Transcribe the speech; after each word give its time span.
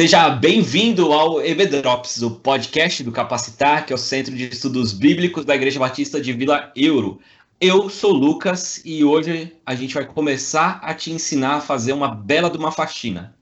Seja 0.00 0.30
bem-vindo 0.30 1.12
ao 1.12 1.42
EB 1.42 1.66
Drops, 1.66 2.22
o 2.22 2.30
podcast 2.36 3.04
do 3.04 3.12
Capacitar, 3.12 3.84
que 3.84 3.92
é 3.92 3.94
o 3.94 3.98
Centro 3.98 4.34
de 4.34 4.48
Estudos 4.48 4.94
Bíblicos 4.94 5.44
da 5.44 5.54
Igreja 5.54 5.78
Batista 5.78 6.18
de 6.18 6.32
Vila 6.32 6.72
Euro. 6.74 7.20
Eu 7.60 7.90
sou 7.90 8.10
Lucas 8.10 8.80
e 8.82 9.04
hoje 9.04 9.54
a 9.66 9.74
gente 9.74 9.92
vai 9.92 10.06
começar 10.06 10.80
a 10.82 10.94
te 10.94 11.12
ensinar 11.12 11.56
a 11.56 11.60
fazer 11.60 11.92
uma 11.92 12.08
bela 12.08 12.48
de 12.48 12.56
uma 12.56 12.72
faxina. 12.72 13.36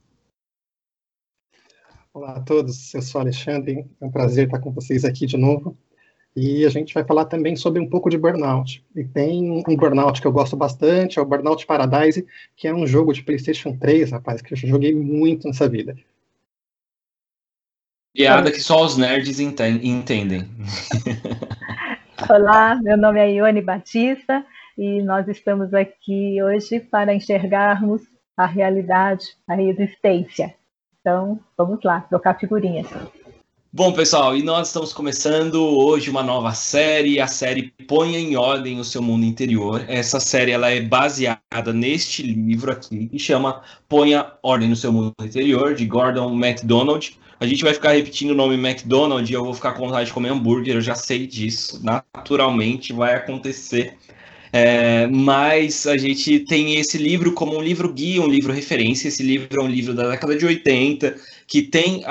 Olá 2.12 2.32
a 2.32 2.40
todos, 2.40 2.92
eu 2.92 3.02
sou 3.02 3.20
Alexandre, 3.20 3.86
é 4.00 4.04
um 4.04 4.10
prazer 4.10 4.46
estar 4.46 4.58
com 4.58 4.72
vocês 4.72 5.04
aqui 5.04 5.26
de 5.26 5.36
novo. 5.36 5.78
E 6.34 6.66
a 6.66 6.70
gente 6.70 6.92
vai 6.92 7.04
falar 7.04 7.26
também 7.26 7.54
sobre 7.54 7.80
um 7.80 7.88
pouco 7.88 8.10
de 8.10 8.18
burnout. 8.18 8.84
E 8.96 9.04
tem 9.04 9.48
um 9.48 9.76
burnout 9.76 10.20
que 10.20 10.26
eu 10.26 10.32
gosto 10.32 10.56
bastante, 10.56 11.20
é 11.20 11.22
o 11.22 11.24
Burnout 11.24 11.64
Paradise, 11.64 12.26
que 12.56 12.66
é 12.66 12.74
um 12.74 12.84
jogo 12.84 13.12
de 13.12 13.22
PlayStation 13.22 13.76
3, 13.78 14.10
rapaz, 14.10 14.42
que 14.42 14.54
eu 14.54 14.56
joguei 14.56 14.92
muito 14.92 15.46
nessa 15.46 15.68
vida. 15.68 15.96
Piada 18.14 18.50
que 18.50 18.60
só 18.60 18.84
os 18.84 18.96
nerds 18.96 19.38
entendem. 19.38 20.48
Olá, 22.28 22.78
meu 22.82 22.96
nome 22.96 23.20
é 23.20 23.30
Ione 23.32 23.62
Batista 23.62 24.44
e 24.76 25.02
nós 25.02 25.28
estamos 25.28 25.72
aqui 25.72 26.42
hoje 26.42 26.80
para 26.80 27.14
enxergarmos 27.14 28.02
a 28.36 28.46
realidade, 28.46 29.24
a 29.48 29.60
existência. 29.60 30.54
Então, 31.00 31.40
vamos 31.56 31.80
lá, 31.84 32.00
trocar 32.02 32.38
figurinhas. 32.38 32.86
Bom, 33.70 33.92
pessoal, 33.92 34.34
e 34.34 34.42
nós 34.42 34.68
estamos 34.68 34.92
começando 34.94 35.56
hoje 35.62 36.10
uma 36.10 36.22
nova 36.22 36.52
série, 36.54 37.20
a 37.20 37.26
série 37.26 37.70
Ponha 37.86 38.18
em 38.18 38.34
Ordem 38.34 38.80
o 38.80 38.84
Seu 38.84 39.02
Mundo 39.02 39.24
Interior. 39.26 39.84
Essa 39.86 40.18
série 40.18 40.52
ela 40.52 40.70
é 40.70 40.80
baseada 40.80 41.72
neste 41.72 42.22
livro 42.22 42.72
aqui, 42.72 43.08
que 43.08 43.18
chama 43.18 43.62
Ponha 43.86 44.32
Ordem 44.42 44.70
no 44.70 44.76
Seu 44.76 44.90
Mundo 44.90 45.14
Interior, 45.22 45.74
de 45.74 45.84
Gordon 45.84 46.34
MacDonald. 46.34 47.18
A 47.40 47.46
gente 47.46 47.62
vai 47.62 47.72
ficar 47.72 47.92
repetindo 47.92 48.30
o 48.30 48.34
nome 48.34 48.54
McDonald's 48.54 49.30
e 49.30 49.32
eu 49.32 49.44
vou 49.44 49.54
ficar 49.54 49.72
com 49.72 49.86
vontade 49.86 50.06
de 50.06 50.12
comer 50.12 50.30
hambúrguer, 50.30 50.74
eu 50.74 50.80
já 50.80 50.96
sei 50.96 51.26
disso. 51.26 51.80
Naturalmente 51.84 52.92
vai 52.92 53.14
acontecer. 53.14 53.96
É, 54.52 55.06
mas 55.06 55.86
a 55.86 55.96
gente 55.96 56.40
tem 56.40 56.76
esse 56.76 56.96
livro 56.96 57.32
como 57.32 57.56
um 57.56 57.60
livro 57.60 57.92
guia, 57.92 58.20
um 58.20 58.26
livro 58.26 58.52
referência. 58.52 59.08
Esse 59.08 59.22
livro 59.22 59.60
é 59.60 59.62
um 59.62 59.68
livro 59.68 59.94
da 59.94 60.08
década 60.08 60.36
de 60.36 60.44
80, 60.44 61.14
que 61.46 61.62
tem 61.62 62.02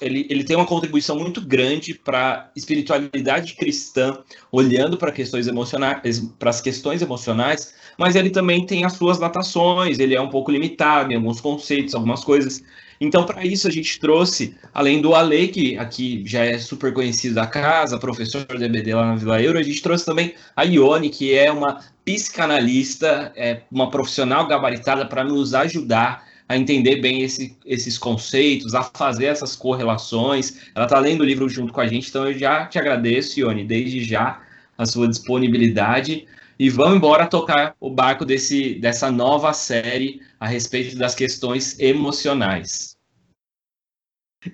ele, 0.00 0.26
ele 0.30 0.44
tem 0.44 0.54
uma 0.54 0.66
contribuição 0.66 1.18
muito 1.18 1.40
grande 1.40 1.94
para 1.94 2.32
a 2.34 2.50
espiritualidade 2.54 3.54
cristã, 3.54 4.18
olhando 4.52 4.96
para 4.96 5.10
questões 5.10 5.48
emocionais, 5.48 6.20
para 6.38 6.50
as 6.50 6.60
questões 6.60 7.02
emocionais, 7.02 7.74
mas 7.98 8.14
ele 8.14 8.30
também 8.30 8.64
tem 8.66 8.84
as 8.84 8.92
suas 8.92 9.18
datações, 9.18 9.98
ele 9.98 10.14
é 10.14 10.20
um 10.20 10.28
pouco 10.28 10.50
limitado 10.50 11.12
em 11.12 11.16
alguns 11.16 11.40
conceitos, 11.40 11.94
algumas 11.94 12.22
coisas. 12.22 12.62
Então, 13.00 13.24
para 13.24 13.44
isso, 13.44 13.68
a 13.68 13.70
gente 13.70 13.98
trouxe, 14.00 14.56
além 14.72 15.00
do 15.00 15.14
Ale, 15.14 15.48
que 15.48 15.76
aqui 15.78 16.22
já 16.26 16.44
é 16.44 16.58
super 16.58 16.92
conhecido 16.92 17.34
da 17.34 17.46
casa, 17.46 17.98
professor 17.98 18.46
de 18.46 18.64
EBD 18.64 18.94
lá 18.94 19.06
na 19.06 19.16
Vila 19.16 19.42
Euro, 19.42 19.58
a 19.58 19.62
gente 19.62 19.82
trouxe 19.82 20.04
também 20.04 20.34
a 20.54 20.62
Ione, 20.62 21.10
que 21.10 21.34
é 21.34 21.52
uma 21.52 21.80
psicanalista, 22.04 23.32
é 23.36 23.62
uma 23.70 23.90
profissional 23.90 24.46
gabaritada 24.46 25.04
para 25.04 25.24
nos 25.24 25.54
ajudar 25.54 26.24
a 26.48 26.56
entender 26.56 27.00
bem 27.00 27.22
esse, 27.22 27.56
esses 27.66 27.98
conceitos, 27.98 28.74
a 28.74 28.82
fazer 28.82 29.26
essas 29.26 29.56
correlações. 29.56 30.68
Ela 30.74 30.84
está 30.84 30.98
lendo 30.98 31.22
o 31.22 31.24
livro 31.24 31.48
junto 31.48 31.72
com 31.72 31.80
a 31.80 31.86
gente, 31.86 32.08
então 32.08 32.26
eu 32.26 32.38
já 32.38 32.66
te 32.66 32.78
agradeço, 32.78 33.40
Ione, 33.40 33.64
desde 33.64 34.04
já 34.04 34.40
a 34.78 34.86
sua 34.86 35.08
disponibilidade. 35.08 36.26
E 36.58 36.70
vamos 36.70 36.96
embora 36.96 37.26
tocar 37.26 37.74
o 37.80 37.90
barco 37.90 38.24
desse, 38.24 38.74
dessa 38.76 39.10
nova 39.10 39.52
série 39.52 40.22
a 40.40 40.46
respeito 40.46 40.96
das 40.96 41.14
questões 41.14 41.78
emocionais. 41.78 42.95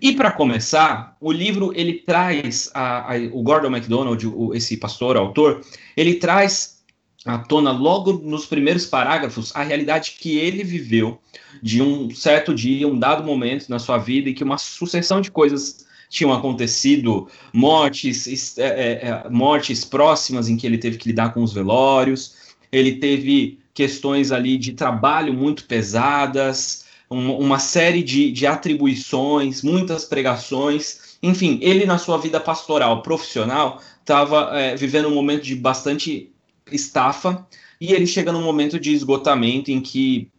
E 0.01 0.13
para 0.13 0.31
começar, 0.31 1.17
o 1.21 1.33
livro 1.33 1.73
ele 1.75 1.95
traz 1.95 2.71
a, 2.75 3.13
a, 3.13 3.17
o 3.33 3.43
Gordon 3.43 3.71
MacDonald, 3.71 4.27
o, 4.27 4.55
esse 4.55 4.77
pastor, 4.77 5.17
autor, 5.17 5.61
ele 5.97 6.15
traz 6.15 6.83
à 7.25 7.39
tona 7.39 7.71
logo 7.71 8.15
nos 8.15 8.47
primeiros 8.47 8.87
parágrafos 8.87 9.55
a 9.55 9.63
realidade 9.63 10.17
que 10.19 10.39
ele 10.39 10.65
viveu 10.65 11.21
de 11.63 11.81
um 11.81 12.11
certo 12.15 12.55
dia, 12.55 12.89
um 12.89 12.99
dado 12.99 13.23
momento 13.23 13.69
na 13.69 13.79
sua 13.79 13.99
vida 13.99 14.29
e 14.29 14.35
que 14.35 14.43
uma 14.43 14.59
sucessão 14.59 15.21
de 15.21 15.31
coisas 15.31 15.87
tinham 16.09 16.33
acontecido, 16.33 17.27
mortes, 17.53 18.59
é, 18.59 18.63
é, 18.63 19.09
é, 19.09 19.31
mortes 19.31 19.85
próximas 19.85 20.49
em 20.49 20.57
que 20.57 20.67
ele 20.67 20.77
teve 20.77 20.99
que 20.99 21.09
lidar 21.09 21.33
com 21.33 21.43
os 21.43 21.55
velórios, 21.55 22.35
ele 22.71 22.97
teve 22.97 23.59
questões 23.73 24.31
ali 24.31 24.59
de 24.59 24.73
trabalho 24.73 25.33
muito 25.33 25.65
pesadas, 25.65 26.82
um, 27.13 27.37
uma 27.39 27.59
série 27.59 28.03
de, 28.03 28.31
de 28.33 28.47
atribuições, 28.47 29.63
muitas 29.63 30.05
pregações, 30.05 31.19
enfim, 31.23 31.59
ele 31.63 31.85
na 31.85 31.99
sua 31.99 32.19
vida 32.19 32.41
pastoral, 32.41 33.03
profissional, 33.03 33.81
estava 34.01 34.59
é, 34.59 34.75
vivendo 34.75 35.09
um 35.09 35.15
momento 35.15 35.43
de 35.43 35.55
bastante 35.55 36.31
estafa, 36.71 37.47
e 37.81 37.93
ele 37.93 38.07
chega 38.07 38.33
num 38.33 38.43
momento 38.43 38.79
de 38.79 38.93
esgotamento 38.93 39.71
em 39.71 39.81
que 39.81 40.31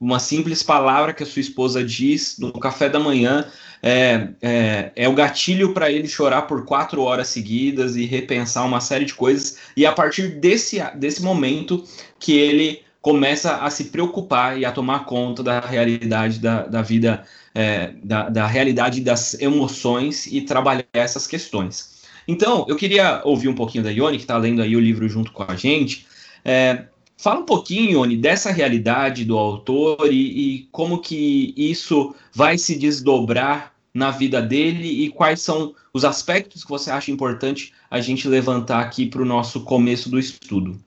uma 0.00 0.18
simples 0.18 0.62
palavra 0.62 1.12
que 1.12 1.22
a 1.22 1.26
sua 1.26 1.40
esposa 1.40 1.82
diz 1.82 2.38
no 2.38 2.52
café 2.52 2.88
da 2.88 3.00
manhã 3.00 3.48
é, 3.82 4.28
é, 4.40 4.92
é 4.94 5.08
o 5.08 5.14
gatilho 5.14 5.72
para 5.72 5.90
ele 5.90 6.06
chorar 6.06 6.42
por 6.42 6.64
quatro 6.64 7.02
horas 7.02 7.28
seguidas 7.28 7.96
e 7.96 8.04
repensar 8.04 8.64
uma 8.64 8.80
série 8.80 9.04
de 9.04 9.14
coisas. 9.14 9.58
E 9.76 9.84
a 9.86 9.92
partir 9.92 10.40
desse, 10.40 10.80
desse 10.96 11.22
momento 11.22 11.84
que 12.18 12.36
ele 12.36 12.82
começa 13.08 13.56
a 13.56 13.70
se 13.70 13.84
preocupar 13.84 14.58
e 14.58 14.66
a 14.66 14.70
tomar 14.70 15.06
conta 15.06 15.42
da 15.42 15.60
realidade 15.60 16.38
da, 16.38 16.66
da 16.66 16.82
vida, 16.82 17.24
é, 17.54 17.94
da, 18.04 18.28
da 18.28 18.46
realidade 18.46 19.00
das 19.00 19.32
emoções 19.40 20.26
e 20.26 20.42
trabalhar 20.42 20.84
essas 20.92 21.26
questões. 21.26 22.02
Então, 22.28 22.66
eu 22.68 22.76
queria 22.76 23.22
ouvir 23.24 23.48
um 23.48 23.54
pouquinho 23.54 23.82
da 23.82 23.88
Ione, 23.90 24.18
que 24.18 24.24
está 24.24 24.36
lendo 24.36 24.60
aí 24.60 24.76
o 24.76 24.80
livro 24.80 25.08
junto 25.08 25.32
com 25.32 25.42
a 25.42 25.56
gente. 25.56 26.06
É, 26.44 26.84
Fala 27.16 27.40
um 27.40 27.46
pouquinho, 27.46 27.92
Ione, 27.92 28.14
dessa 28.14 28.52
realidade 28.52 29.24
do 29.24 29.38
autor 29.38 30.12
e, 30.12 30.56
e, 30.56 30.68
como 30.70 31.00
que 31.00 31.54
isso 31.56 32.14
vai 32.34 32.58
se 32.58 32.78
desdobrar 32.78 33.72
na 33.94 34.10
vida 34.10 34.42
dele 34.42 34.86
e 34.86 35.08
quais 35.08 35.40
são 35.40 35.74
os 35.94 36.04
aspectos 36.04 36.62
que 36.62 36.68
você 36.68 36.90
acha 36.90 37.10
importante 37.10 37.72
a 37.90 38.02
gente 38.02 38.28
levantar 38.28 38.80
aqui 38.80 39.06
para 39.06 39.22
o 39.22 39.24
nosso 39.24 39.62
começo 39.62 40.10
do 40.10 40.18
estudo. 40.18 40.78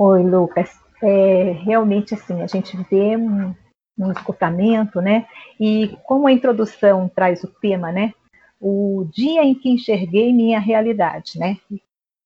Oi, 0.00 0.22
Lucas. 0.22 0.78
É, 1.02 1.50
realmente, 1.64 2.14
assim, 2.14 2.40
a 2.40 2.46
gente 2.46 2.76
vê 2.88 3.16
um, 3.16 3.52
um 3.98 4.12
escutamento, 4.12 5.00
né? 5.00 5.26
E 5.58 5.88
como 6.04 6.28
a 6.28 6.32
introdução 6.32 7.10
traz 7.12 7.42
o 7.42 7.48
tema, 7.60 7.90
né? 7.90 8.14
O 8.60 9.08
dia 9.12 9.42
em 9.42 9.56
que 9.56 9.68
enxerguei 9.68 10.32
minha 10.32 10.60
realidade, 10.60 11.36
né? 11.36 11.56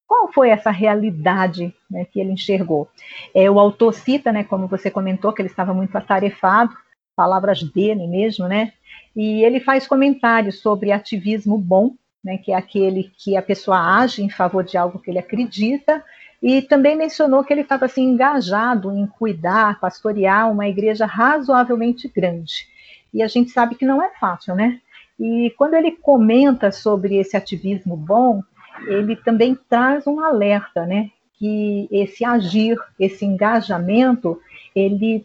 Qual 0.06 0.30
foi 0.30 0.50
essa 0.50 0.70
realidade 0.70 1.74
né, 1.90 2.04
que 2.04 2.20
ele 2.20 2.32
enxergou? 2.32 2.90
É, 3.34 3.50
o 3.50 3.58
autor 3.58 3.94
cita, 3.94 4.30
né, 4.30 4.44
como 4.44 4.68
você 4.68 4.90
comentou, 4.90 5.32
que 5.32 5.40
ele 5.40 5.48
estava 5.48 5.72
muito 5.72 5.96
atarefado, 5.96 6.76
palavras 7.16 7.62
dele 7.62 8.06
mesmo, 8.06 8.46
né? 8.46 8.74
E 9.16 9.42
ele 9.42 9.60
faz 9.60 9.86
comentários 9.86 10.60
sobre 10.60 10.92
ativismo 10.92 11.56
bom, 11.56 11.94
né, 12.22 12.36
que 12.36 12.52
é 12.52 12.54
aquele 12.54 13.10
que 13.16 13.34
a 13.34 13.40
pessoa 13.40 13.78
age 13.78 14.22
em 14.22 14.28
favor 14.28 14.62
de 14.62 14.76
algo 14.76 14.98
que 14.98 15.10
ele 15.10 15.18
acredita, 15.18 16.04
e 16.42 16.60
também 16.60 16.96
mencionou 16.96 17.44
que 17.44 17.52
ele 17.52 17.60
estava 17.60 17.84
assim 17.84 18.02
engajado 18.02 18.90
em 18.90 19.06
cuidar, 19.06 19.78
pastorear 19.78 20.50
uma 20.50 20.66
igreja 20.66 21.06
razoavelmente 21.06 22.08
grande. 22.08 22.66
E 23.14 23.22
a 23.22 23.28
gente 23.28 23.50
sabe 23.50 23.76
que 23.76 23.86
não 23.86 24.02
é 24.02 24.10
fácil, 24.18 24.56
né? 24.56 24.80
E 25.20 25.54
quando 25.56 25.74
ele 25.74 25.92
comenta 25.92 26.72
sobre 26.72 27.16
esse 27.16 27.36
ativismo 27.36 27.96
bom, 27.96 28.42
ele 28.88 29.14
também 29.14 29.56
traz 29.68 30.04
um 30.06 30.18
alerta, 30.18 30.84
né? 30.84 31.10
Que 31.34 31.86
esse 31.92 32.24
agir, 32.24 32.76
esse 32.98 33.24
engajamento, 33.24 34.40
ele, 34.74 35.24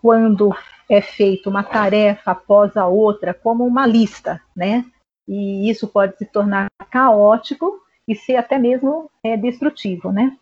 quando 0.00 0.54
é 0.88 1.02
feito 1.02 1.50
uma 1.50 1.62
tarefa 1.62 2.30
após 2.30 2.74
a 2.74 2.86
outra, 2.86 3.34
como 3.34 3.66
uma 3.66 3.86
lista, 3.86 4.40
né? 4.56 4.82
E 5.28 5.68
isso 5.68 5.86
pode 5.88 6.16
se 6.16 6.24
tornar 6.24 6.68
caótico 6.90 7.82
e 8.06 8.14
ser 8.14 8.36
até 8.36 8.58
mesmo 8.58 9.10
é, 9.22 9.36
destrutivo, 9.36 10.10
né? 10.10 10.36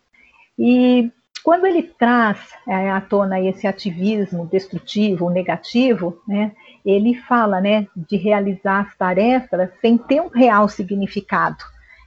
E 0.57 1.11
quando 1.43 1.65
ele 1.65 1.83
traz 1.83 2.39
é, 2.67 2.89
à 2.89 3.01
tona 3.01 3.41
esse 3.41 3.67
ativismo 3.67 4.47
destrutivo, 4.47 5.29
negativo, 5.29 6.21
né? 6.27 6.53
Ele 6.85 7.15
fala, 7.15 7.59
né, 7.59 7.87
de 7.95 8.15
realizar 8.17 8.81
as 8.81 8.95
tarefas 8.97 9.69
sem 9.81 9.97
ter 9.97 10.21
um 10.21 10.29
real 10.29 10.67
significado. 10.69 11.63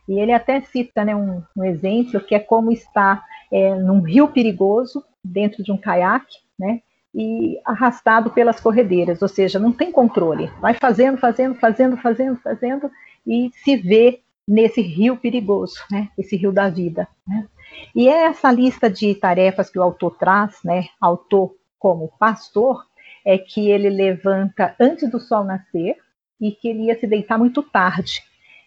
E 0.09 0.19
ele 0.19 0.33
até 0.33 0.61
cita 0.61 1.05
né, 1.05 1.15
um, 1.15 1.43
um 1.57 1.65
exemplo 1.65 2.21
que 2.21 2.35
é 2.35 2.39
como 2.39 2.73
estar 2.73 3.25
é, 3.53 3.75
num 3.75 4.01
rio 4.01 4.29
perigoso, 4.29 5.05
dentro 5.23 5.63
de 5.63 5.73
um 5.73 5.77
caiaque, 5.77 6.37
né? 6.59 6.81
E 7.15 7.59
arrastado 7.65 8.31
pelas 8.31 8.61
corredeiras, 8.61 9.23
ou 9.23 9.29
seja, 9.29 9.59
não 9.59 9.73
tem 9.73 9.91
controle. 9.91 10.51
Vai 10.61 10.75
fazendo, 10.75 11.17
fazendo, 11.17 11.55
fazendo, 11.55 11.97
fazendo, 11.97 12.37
fazendo, 12.37 12.91
e 13.27 13.51
se 13.65 13.77
vê 13.77 14.21
nesse 14.47 14.81
rio 14.81 15.17
perigoso, 15.17 15.77
né? 15.91 16.09
Esse 16.17 16.37
rio 16.37 16.53
da 16.53 16.69
vida. 16.69 17.09
Né? 17.27 17.47
E 17.95 18.09
é 18.09 18.25
essa 18.25 18.51
lista 18.51 18.91
de 18.91 19.15
tarefas 19.15 19.71
que 19.71 19.79
o 19.79 19.83
autor 19.83 20.17
traz, 20.17 20.59
né? 20.65 20.87
Autor 21.01 21.55
como 21.79 22.13
pastor, 22.19 22.85
é 23.25 23.37
que 23.39 23.71
ele 23.71 23.91
levanta 23.91 24.75
antes 24.79 25.11
do 25.11 25.19
sol 25.19 25.45
nascer 25.45 25.97
e 26.41 26.53
que 26.53 26.69
ele 26.69 26.85
ia 26.85 26.99
se 26.99 27.07
deitar 27.07 27.39
muito 27.39 27.63
tarde. 27.63 28.23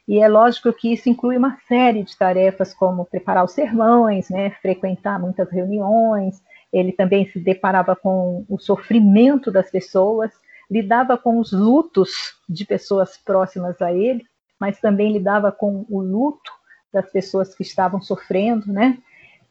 E 0.07 0.17
é 0.19 0.27
lógico 0.27 0.73
que 0.73 0.91
isso 0.91 1.07
inclui 1.07 1.37
uma 1.37 1.57
série 1.67 2.03
de 2.03 2.17
tarefas, 2.17 2.73
como 2.73 3.05
preparar 3.05 3.45
os 3.45 3.51
sermões, 3.51 4.29
né, 4.29 4.49
frequentar 4.61 5.19
muitas 5.19 5.49
reuniões. 5.51 6.41
Ele 6.73 6.91
também 6.91 7.29
se 7.29 7.39
deparava 7.39 7.95
com 7.95 8.43
o 8.49 8.57
sofrimento 8.57 9.51
das 9.51 9.69
pessoas, 9.69 10.31
lidava 10.69 11.17
com 11.17 11.39
os 11.39 11.51
lutos 11.51 12.35
de 12.49 12.65
pessoas 12.65 13.17
próximas 13.17 13.79
a 13.81 13.93
ele, 13.93 14.25
mas 14.59 14.79
também 14.79 15.13
lidava 15.13 15.51
com 15.51 15.85
o 15.87 16.01
luto 16.01 16.51
das 16.91 17.09
pessoas 17.11 17.53
que 17.53 17.63
estavam 17.63 18.01
sofrendo, 18.01 18.71
né? 18.71 18.97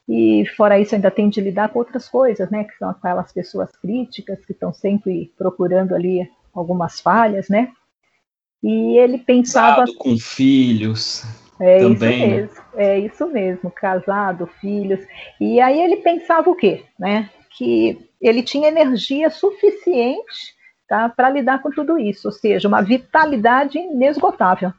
E 0.08 0.44
fora 0.56 0.80
isso 0.80 0.94
ainda 0.94 1.10
tem 1.10 1.28
de 1.28 1.40
lidar 1.40 1.68
com 1.68 1.78
outras 1.78 2.08
coisas, 2.08 2.50
né? 2.50 2.64
Que 2.64 2.76
são 2.78 2.88
aquelas 2.88 3.32
pessoas 3.32 3.70
críticas 3.76 4.44
que 4.44 4.52
estão 4.52 4.72
sempre 4.72 5.32
procurando 5.36 5.94
ali 5.94 6.28
algumas 6.54 7.00
falhas, 7.00 7.48
né? 7.48 7.70
E 8.62 8.96
ele 8.98 9.18
pensava 9.18 9.82
casado 9.82 9.94
com 9.96 10.18
filhos. 10.18 11.24
É 11.60 11.78
também, 11.78 12.20
isso 12.20 12.28
mesmo, 12.28 12.62
é 12.76 12.98
isso 12.98 13.26
mesmo, 13.28 13.70
casado, 13.70 14.46
filhos. 14.60 15.00
E 15.40 15.60
aí 15.60 15.80
ele 15.80 15.96
pensava 15.96 16.48
o 16.48 16.54
quê, 16.54 16.84
né? 16.98 17.30
Que 17.56 18.08
ele 18.20 18.42
tinha 18.42 18.68
energia 18.68 19.28
suficiente 19.28 20.56
tá, 20.88 21.08
para 21.08 21.30
lidar 21.30 21.60
com 21.60 21.70
tudo 21.70 21.98
isso, 21.98 22.28
ou 22.28 22.32
seja, 22.32 22.66
uma 22.66 22.80
vitalidade 22.80 23.78
inesgotável. 23.78 24.72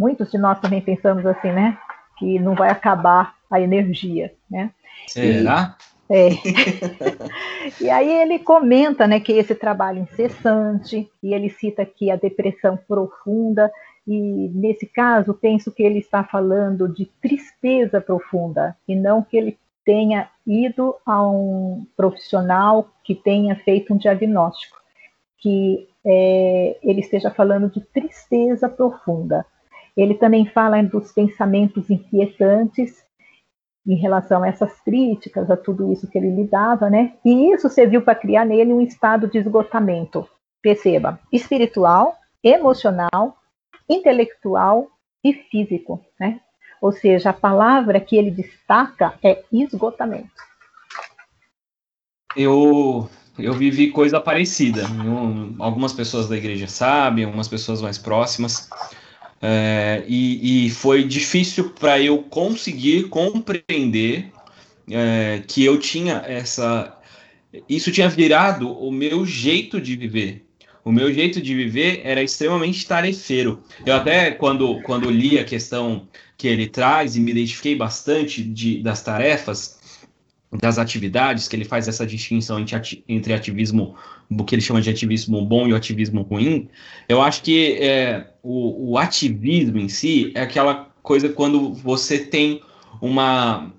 Muitos 0.00 0.30
de 0.30 0.38
nós 0.38 0.58
também 0.58 0.80
pensamos 0.80 1.26
assim, 1.26 1.52
né? 1.52 1.76
Que 2.18 2.38
não 2.38 2.54
vai 2.54 2.70
acabar 2.70 3.34
a 3.50 3.60
energia, 3.60 4.32
né? 4.50 4.70
Será? 5.06 5.76
E, 6.08 6.14
é. 6.14 6.30
e 7.84 7.90
aí 7.90 8.10
ele 8.10 8.38
comenta, 8.38 9.06
né, 9.06 9.20
que 9.20 9.32
esse 9.32 9.54
trabalho 9.54 9.98
incessante, 9.98 11.06
e 11.22 11.34
ele 11.34 11.50
cita 11.50 11.82
aqui 11.82 12.10
a 12.10 12.16
depressão 12.16 12.78
profunda, 12.88 13.70
e 14.06 14.50
nesse 14.54 14.86
caso 14.86 15.34
penso 15.34 15.70
que 15.70 15.82
ele 15.82 15.98
está 15.98 16.24
falando 16.24 16.88
de 16.88 17.04
tristeza 17.20 18.00
profunda, 18.00 18.74
e 18.88 18.96
não 18.96 19.22
que 19.22 19.36
ele 19.36 19.58
tenha 19.84 20.30
ido 20.46 20.96
a 21.04 21.28
um 21.28 21.86
profissional 21.94 22.88
que 23.04 23.14
tenha 23.14 23.54
feito 23.54 23.92
um 23.92 23.98
diagnóstico, 23.98 24.78
que 25.36 25.86
é, 26.06 26.78
ele 26.82 27.00
esteja 27.00 27.30
falando 27.30 27.68
de 27.68 27.82
tristeza 27.82 28.66
profunda. 28.66 29.44
Ele 29.96 30.14
também 30.14 30.46
fala 30.46 30.82
dos 30.82 31.12
pensamentos 31.12 31.90
inquietantes 31.90 33.04
em 33.86 33.96
relação 33.96 34.42
a 34.42 34.48
essas 34.48 34.78
críticas, 34.80 35.50
a 35.50 35.56
tudo 35.56 35.92
isso 35.92 36.08
que 36.08 36.18
ele 36.18 36.34
lidava, 36.34 36.90
né? 36.90 37.14
E 37.24 37.52
isso 37.52 37.68
serviu 37.68 38.02
para 38.02 38.14
criar 38.14 38.44
nele 38.44 38.72
um 38.72 38.80
estado 38.80 39.28
de 39.28 39.38
esgotamento. 39.38 40.28
Perceba, 40.62 41.18
espiritual, 41.32 42.14
emocional, 42.44 43.36
intelectual 43.88 44.88
e 45.24 45.32
físico, 45.32 46.04
né? 46.18 46.40
Ou 46.80 46.92
seja, 46.92 47.30
a 47.30 47.34
palavra 47.34 48.00
que 48.00 48.16
ele 48.16 48.30
destaca 48.30 49.14
é 49.22 49.42
esgotamento. 49.52 50.30
Eu 52.36 53.08
eu 53.38 53.54
vivi 53.54 53.90
coisa 53.90 54.20
parecida. 54.20 54.82
Algumas 55.58 55.92
pessoas 55.92 56.28
da 56.28 56.36
igreja 56.36 56.66
sabem, 56.66 57.24
algumas 57.24 57.48
pessoas 57.48 57.80
mais 57.80 57.98
próximas. 57.98 58.68
É, 59.42 60.04
e, 60.06 60.66
e, 60.66 60.70
foi 60.70 61.02
difícil 61.02 61.70
para 61.70 61.98
eu 61.98 62.22
conseguir 62.24 63.08
compreender 63.08 64.30
é, 64.90 65.42
que 65.46 65.64
eu 65.64 65.78
tinha 65.78 66.22
essa. 66.26 66.96
Isso 67.68 67.90
tinha 67.90 68.08
virado 68.08 68.70
o 68.70 68.92
meu 68.92 69.24
jeito 69.24 69.80
de 69.80 69.96
viver. 69.96 70.44
O 70.84 70.92
meu 70.92 71.12
jeito 71.12 71.40
de 71.40 71.54
viver 71.54 72.02
era 72.04 72.22
extremamente 72.22 72.86
tarefeiro. 72.86 73.62
Eu 73.84 73.94
até, 73.94 74.30
quando, 74.30 74.80
quando 74.82 75.10
li 75.10 75.38
a 75.38 75.44
questão 75.44 76.08
que 76.36 76.48
ele 76.48 76.66
traz 76.66 77.16
e 77.16 77.20
me 77.20 77.30
identifiquei 77.32 77.76
bastante 77.76 78.42
de, 78.42 78.82
das 78.82 79.02
tarefas, 79.02 79.78
das 80.52 80.78
atividades, 80.78 81.48
que 81.48 81.56
ele 81.56 81.64
faz 81.64 81.86
essa 81.86 82.06
distinção 82.06 82.64
entre 83.08 83.32
ativismo, 83.32 83.94
o 84.30 84.44
que 84.44 84.54
ele 84.54 84.62
chama 84.62 84.80
de 84.80 84.90
ativismo 84.90 85.44
bom 85.44 85.66
e 85.66 85.72
o 85.72 85.76
ativismo 85.76 86.22
ruim, 86.22 86.68
eu 87.08 87.20
acho 87.20 87.42
que 87.42 87.78
é, 87.80 88.32
o, 88.42 88.92
o 88.92 88.98
ativismo 88.98 89.78
em 89.78 89.88
si 89.88 90.30
é 90.34 90.42
aquela 90.42 90.90
coisa 91.02 91.28
quando 91.28 91.72
você 91.74 92.18
tem 92.18 92.62
uma. 93.00 93.72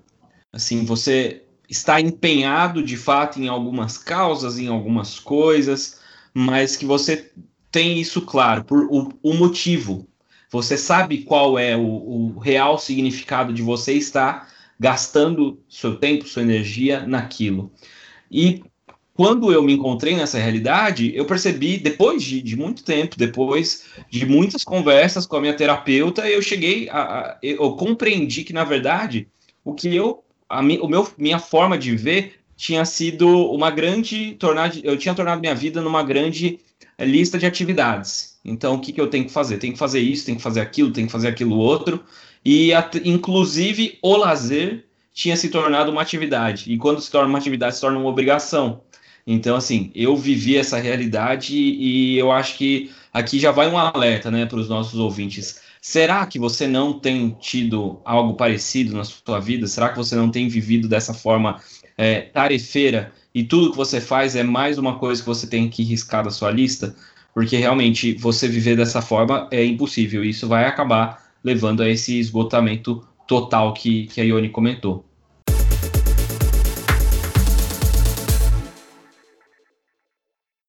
Assim, 0.52 0.84
você 0.84 1.42
está 1.68 2.00
empenhado 2.00 2.82
de 2.82 2.96
fato 2.96 3.40
em 3.40 3.48
algumas 3.48 3.96
causas, 3.96 4.58
em 4.58 4.68
algumas 4.68 5.18
coisas, 5.18 6.00
mas 6.34 6.76
que 6.76 6.84
você 6.84 7.32
tem 7.70 7.98
isso 7.98 8.20
claro, 8.20 8.64
por 8.64 8.84
o, 8.90 9.08
o 9.22 9.34
motivo. 9.34 10.06
Você 10.50 10.76
sabe 10.76 11.22
qual 11.22 11.58
é 11.58 11.74
o, 11.74 12.34
o 12.34 12.38
real 12.38 12.78
significado 12.78 13.54
de 13.54 13.62
você 13.62 13.94
estar 13.94 14.52
gastando 14.78 15.58
seu 15.66 15.96
tempo, 15.96 16.28
sua 16.28 16.42
energia 16.42 17.06
naquilo. 17.06 17.72
E 18.30 18.62
quando 19.14 19.52
eu 19.52 19.62
me 19.62 19.74
encontrei 19.74 20.16
nessa 20.16 20.38
realidade, 20.38 21.12
eu 21.14 21.24
percebi, 21.24 21.76
depois 21.78 22.22
de, 22.22 22.40
de, 22.40 22.56
muito 22.56 22.82
tempo, 22.82 23.16
depois 23.16 23.84
de 24.10 24.24
muitas 24.24 24.64
conversas 24.64 25.26
com 25.26 25.36
a 25.36 25.40
minha 25.40 25.54
terapeuta, 25.54 26.28
eu 26.28 26.40
cheguei 26.40 26.88
a. 26.88 27.00
a 27.00 27.38
eu 27.42 27.72
compreendi 27.72 28.44
que, 28.44 28.52
na 28.52 28.64
verdade, 28.64 29.28
o 29.64 29.74
que 29.74 29.94
eu. 29.94 30.22
A 30.48 30.62
mi, 30.62 30.78
o 30.78 30.88
meu, 30.88 31.08
minha 31.16 31.38
forma 31.38 31.78
de 31.78 31.96
ver 31.96 32.34
tinha 32.56 32.84
sido 32.84 33.26
uma 33.50 33.70
grande. 33.70 34.34
Tornar, 34.38 34.72
eu 34.82 34.96
tinha 34.96 35.14
tornado 35.14 35.40
minha 35.40 35.54
vida 35.54 35.80
numa 35.80 36.02
grande 36.02 36.58
eh, 36.96 37.04
lista 37.04 37.38
de 37.38 37.46
atividades. 37.46 38.38
Então, 38.44 38.74
o 38.74 38.80
que, 38.80 38.92
que 38.92 39.00
eu 39.00 39.08
tenho 39.08 39.24
que 39.24 39.32
fazer? 39.32 39.58
Tenho 39.58 39.72
que 39.72 39.78
fazer 39.78 40.00
isso, 40.00 40.26
tenho 40.26 40.36
que 40.36 40.42
fazer 40.42 40.60
aquilo, 40.60 40.90
tenho 40.90 41.06
que 41.06 41.12
fazer 41.12 41.28
aquilo 41.28 41.56
outro 41.56 42.02
e 42.44 42.72
a, 42.74 42.88
inclusive 43.04 43.98
o 44.02 44.16
lazer 44.16 44.84
tinha 45.12 45.36
se 45.36 45.48
tornado 45.48 45.90
uma 45.90 46.02
atividade. 46.02 46.72
E 46.72 46.78
quando 46.78 47.00
se 47.00 47.10
torna 47.10 47.28
uma 47.28 47.38
atividade, 47.38 47.74
se 47.74 47.80
torna 47.80 47.98
uma 47.98 48.08
obrigação. 48.08 48.82
Então, 49.26 49.56
assim, 49.56 49.90
eu 49.94 50.16
vivi 50.16 50.56
essa 50.56 50.78
realidade 50.78 51.56
e 51.56 52.18
eu 52.18 52.32
acho 52.32 52.56
que 52.56 52.90
aqui 53.12 53.38
já 53.38 53.52
vai 53.52 53.68
um 53.68 53.78
alerta 53.78 54.30
né, 54.30 54.46
para 54.46 54.58
os 54.58 54.68
nossos 54.68 54.98
ouvintes. 54.98 55.60
Será 55.80 56.26
que 56.26 56.38
você 56.38 56.66
não 56.66 56.98
tem 56.98 57.36
tido 57.40 58.00
algo 58.04 58.34
parecido 58.34 58.96
na 58.96 59.04
sua 59.04 59.40
vida? 59.40 59.66
Será 59.66 59.88
que 59.88 59.96
você 59.96 60.14
não 60.14 60.30
tem 60.30 60.48
vivido 60.48 60.88
dessa 60.88 61.12
forma 61.12 61.60
é, 61.96 62.20
tarefeira 62.20 63.12
e 63.34 63.44
tudo 63.44 63.70
que 63.70 63.76
você 63.76 64.00
faz 64.00 64.36
é 64.36 64.42
mais 64.42 64.78
uma 64.78 64.98
coisa 64.98 65.20
que 65.20 65.26
você 65.26 65.46
tem 65.46 65.68
que 65.68 65.82
riscar 65.82 66.24
da 66.24 66.30
sua 66.30 66.50
lista? 66.50 66.94
Porque 67.34 67.56
realmente 67.56 68.12
você 68.14 68.46
viver 68.46 68.76
dessa 68.76 69.00
forma 69.00 69.48
é 69.50 69.64
impossível. 69.64 70.24
Isso 70.24 70.46
vai 70.46 70.66
acabar 70.66 71.32
levando 71.42 71.82
a 71.82 71.88
esse 71.88 72.18
esgotamento 72.18 73.06
total 73.26 73.72
que, 73.72 74.06
que 74.06 74.20
a 74.20 74.24
Ione 74.24 74.50
comentou. 74.50 75.04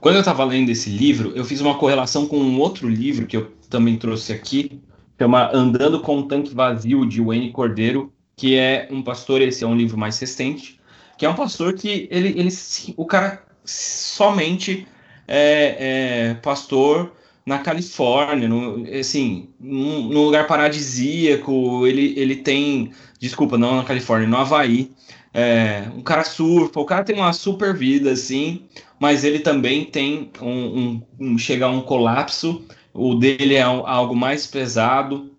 Quando 0.04 0.16
eu 0.16 0.20
estava 0.20 0.44
lendo 0.44 0.70
esse 0.70 0.90
livro, 0.90 1.32
eu 1.34 1.46
fiz 1.46 1.62
uma 1.62 1.78
correlação 1.78 2.28
com 2.28 2.38
um 2.38 2.60
outro 2.60 2.90
livro 2.90 3.26
que 3.26 3.38
eu 3.38 3.54
também 3.70 3.96
trouxe 3.96 4.34
aqui, 4.34 4.82
chama 5.18 5.50
Andando 5.54 6.02
com 6.02 6.18
um 6.18 6.28
Tanque 6.28 6.54
Vazio, 6.54 7.06
de 7.06 7.22
Wayne 7.22 7.54
Cordeiro, 7.54 8.12
que 8.36 8.58
é 8.58 8.90
um 8.92 9.02
pastor, 9.02 9.42
esse 9.42 9.64
é 9.64 9.68
um 9.68 9.74
livro 9.74 9.98
mais 9.98 10.20
recente, 10.20 10.78
que 11.18 11.26
é 11.26 11.30
um 11.30 11.36
pastor 11.36 11.74
que 11.74 12.10
ele, 12.12 12.38
ele 12.38 12.50
o 12.98 13.06
cara 13.06 13.46
somente 13.64 14.86
é, 15.26 15.78
é 15.80 16.34
pastor 16.34 17.14
na 17.46 17.60
Califórnia, 17.60 18.50
no, 18.50 18.86
assim, 19.00 19.48
num, 19.58 20.10
num, 20.10 20.26
lugar 20.26 20.48
paradisíaco, 20.48 21.88
ele, 21.88 22.14
ele 22.18 22.36
tem, 22.36 22.92
desculpa, 23.22 23.58
não 23.58 23.78
na 23.78 23.86
Califórnia, 23.86 24.28
no 24.28 24.36
Havaí, 24.36 24.92
é, 25.34 25.86
um 25.96 26.02
cara 26.02 26.26
surfa, 26.26 26.78
o 26.78 26.86
cara 26.86 27.06
tem 27.06 27.16
uma 27.16 27.32
super 27.32 27.74
vida, 27.74 28.12
assim, 28.12 28.64
mas 29.04 29.26
ele 29.26 29.40
também 29.40 29.84
tem 29.84 30.32
um, 30.42 30.48
um, 30.50 31.02
um 31.20 31.38
chega 31.38 31.66
a 31.66 31.70
um 31.70 31.82
colapso, 31.82 32.66
o 32.94 33.16
dele 33.16 33.56
é 33.56 33.62
algo 33.62 34.16
mais 34.16 34.48
pesado, 34.48 35.30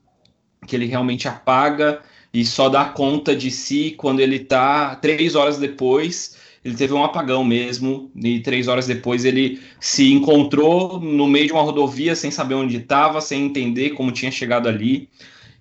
que 0.67 0.77
ele 0.77 0.85
realmente 0.85 1.27
apaga 1.27 2.03
e 2.31 2.45
só 2.45 2.69
dá 2.69 2.85
conta 2.85 3.35
de 3.35 3.51
si 3.51 3.95
quando 3.97 4.21
ele 4.21 4.41
tá 4.41 4.95
três 4.97 5.35
horas 5.35 5.57
depois 5.57 6.37
ele 6.63 6.75
teve 6.75 6.93
um 6.93 7.03
apagão 7.03 7.43
mesmo, 7.43 8.11
e 8.15 8.41
três 8.41 8.69
horas 8.69 8.87
depois 8.87 9.25
ele 9.25 9.59
se 9.81 10.13
encontrou 10.13 11.01
no 11.01 11.27
meio 11.27 11.47
de 11.47 11.53
uma 11.55 11.63
rodovia 11.63 12.15
sem 12.15 12.31
saber 12.31 12.57
onde 12.57 12.77
estava, 12.77 13.23
sem 13.23 13.47
entender 13.47 13.91
como 13.91 14.13
tinha 14.13 14.31
chegado 14.31 14.69
ali. 14.69 15.09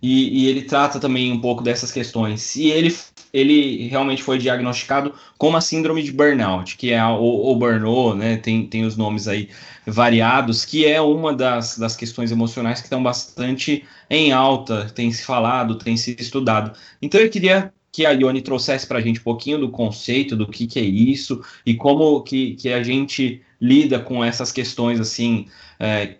E, 0.01 0.43
e, 0.43 0.49
ele 0.49 0.63
trata 0.63 0.99
também 0.99 1.31
um 1.31 1.39
pouco 1.39 1.63
dessas 1.63 1.89
questões. 1.89 2.57
E 2.57 2.69
ele, 2.69 2.93
ele 3.33 3.87
realmente 3.87 4.21
foi 4.21 4.37
diagnosticado 4.37 5.13
com 5.37 5.49
uma 5.49 5.59
síndrome 5.59 6.03
de 6.03 6.11
burnout, 6.11 6.77
que 6.77 6.91
é 6.91 7.03
o, 7.03 7.55
burnout, 7.55 8.15
né? 8.15 8.37
Tem, 8.37 8.67
tem 8.67 8.85
os 8.85 8.95
nomes 8.95 9.27
aí 9.27 9.49
variados, 9.85 10.63
que 10.63 10.85
é 10.85 11.01
uma 11.01 11.33
das, 11.33 11.77
das 11.77 11.95
questões 11.95 12.31
emocionais 12.31 12.79
que 12.79 12.85
estão 12.85 13.01
bastante 13.01 13.83
em 14.09 14.31
alta, 14.31 14.85
tem 14.93 15.11
se 15.11 15.25
falado, 15.25 15.75
tem 15.75 15.97
se 15.97 16.15
estudado. 16.19 16.77
Então 17.01 17.19
eu 17.19 17.29
queria 17.29 17.73
que 17.91 18.05
a 18.05 18.11
Ione 18.11 18.41
trouxesse 18.41 18.87
para 18.87 18.99
a 18.99 19.01
gente 19.01 19.19
um 19.19 19.23
pouquinho 19.23 19.59
do 19.59 19.69
conceito, 19.69 20.35
do 20.35 20.47
que, 20.47 20.65
que 20.65 20.79
é 20.79 20.83
isso, 20.83 21.41
e 21.65 21.75
como 21.75 22.21
que, 22.21 22.55
que 22.55 22.69
a 22.69 22.81
gente 22.81 23.41
lida 23.61 23.99
com 23.99 24.23
essas 24.23 24.51
questões, 24.51 24.99
assim, 24.99 25.47
é, 25.79 26.15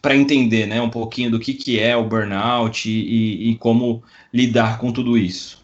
para 0.00 0.16
entender 0.16 0.66
né, 0.66 0.80
um 0.80 0.90
pouquinho 0.90 1.30
do 1.30 1.38
que, 1.38 1.54
que 1.54 1.78
é 1.78 1.96
o 1.96 2.08
burnout 2.08 2.90
e, 2.90 3.50
e 3.50 3.56
como 3.56 4.02
lidar 4.32 4.78
com 4.78 4.90
tudo 4.90 5.16
isso. 5.16 5.57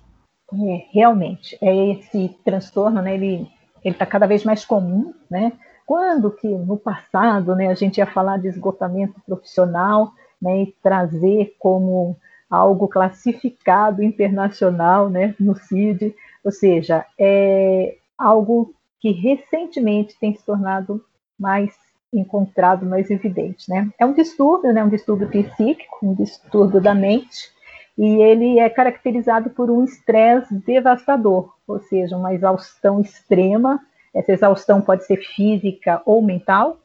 É, 0.56 0.86
realmente, 0.92 1.58
é 1.60 1.90
esse 1.92 2.28
transtorno, 2.44 3.02
né, 3.02 3.14
ele 3.14 3.48
está 3.84 4.06
cada 4.06 4.26
vez 4.26 4.44
mais 4.44 4.64
comum, 4.64 5.12
né? 5.30 5.52
Quando 5.86 6.30
que 6.30 6.48
no 6.48 6.76
passado, 6.76 7.54
né, 7.54 7.68
a 7.68 7.74
gente 7.74 7.98
ia 7.98 8.06
falar 8.06 8.38
de 8.38 8.48
esgotamento 8.48 9.20
profissional, 9.26 10.12
né, 10.40 10.62
e 10.62 10.74
trazer 10.82 11.54
como 11.58 12.16
algo 12.48 12.88
classificado 12.88 14.02
internacional, 14.02 15.10
né, 15.10 15.34
no 15.40 15.56
CID, 15.56 16.14
ou 16.42 16.52
seja, 16.52 17.04
é 17.18 17.96
algo 18.16 18.74
que 19.00 19.10
recentemente 19.10 20.16
tem 20.18 20.34
se 20.34 20.44
tornado 20.44 21.04
mais 21.38 21.74
encontrado, 22.12 22.86
mais 22.86 23.10
evidente, 23.10 23.68
né? 23.68 23.90
É 23.98 24.06
um 24.06 24.12
distúrbio, 24.12 24.72
né, 24.72 24.84
um 24.84 24.88
distúrbio 24.88 25.28
psíquico, 25.28 25.98
um 26.02 26.14
distúrbio 26.14 26.80
da 26.80 26.94
mente, 26.94 27.50
e 27.96 28.06
ele 28.22 28.58
é 28.58 28.68
caracterizado 28.68 29.50
por 29.50 29.70
um 29.70 29.84
estresse 29.84 30.54
devastador, 30.54 31.54
ou 31.66 31.78
seja, 31.80 32.16
uma 32.16 32.34
exaustão 32.34 33.00
extrema. 33.00 33.80
Essa 34.14 34.32
exaustão 34.32 34.80
pode 34.80 35.04
ser 35.06 35.16
física 35.16 36.02
ou 36.04 36.20
mental, 36.22 36.78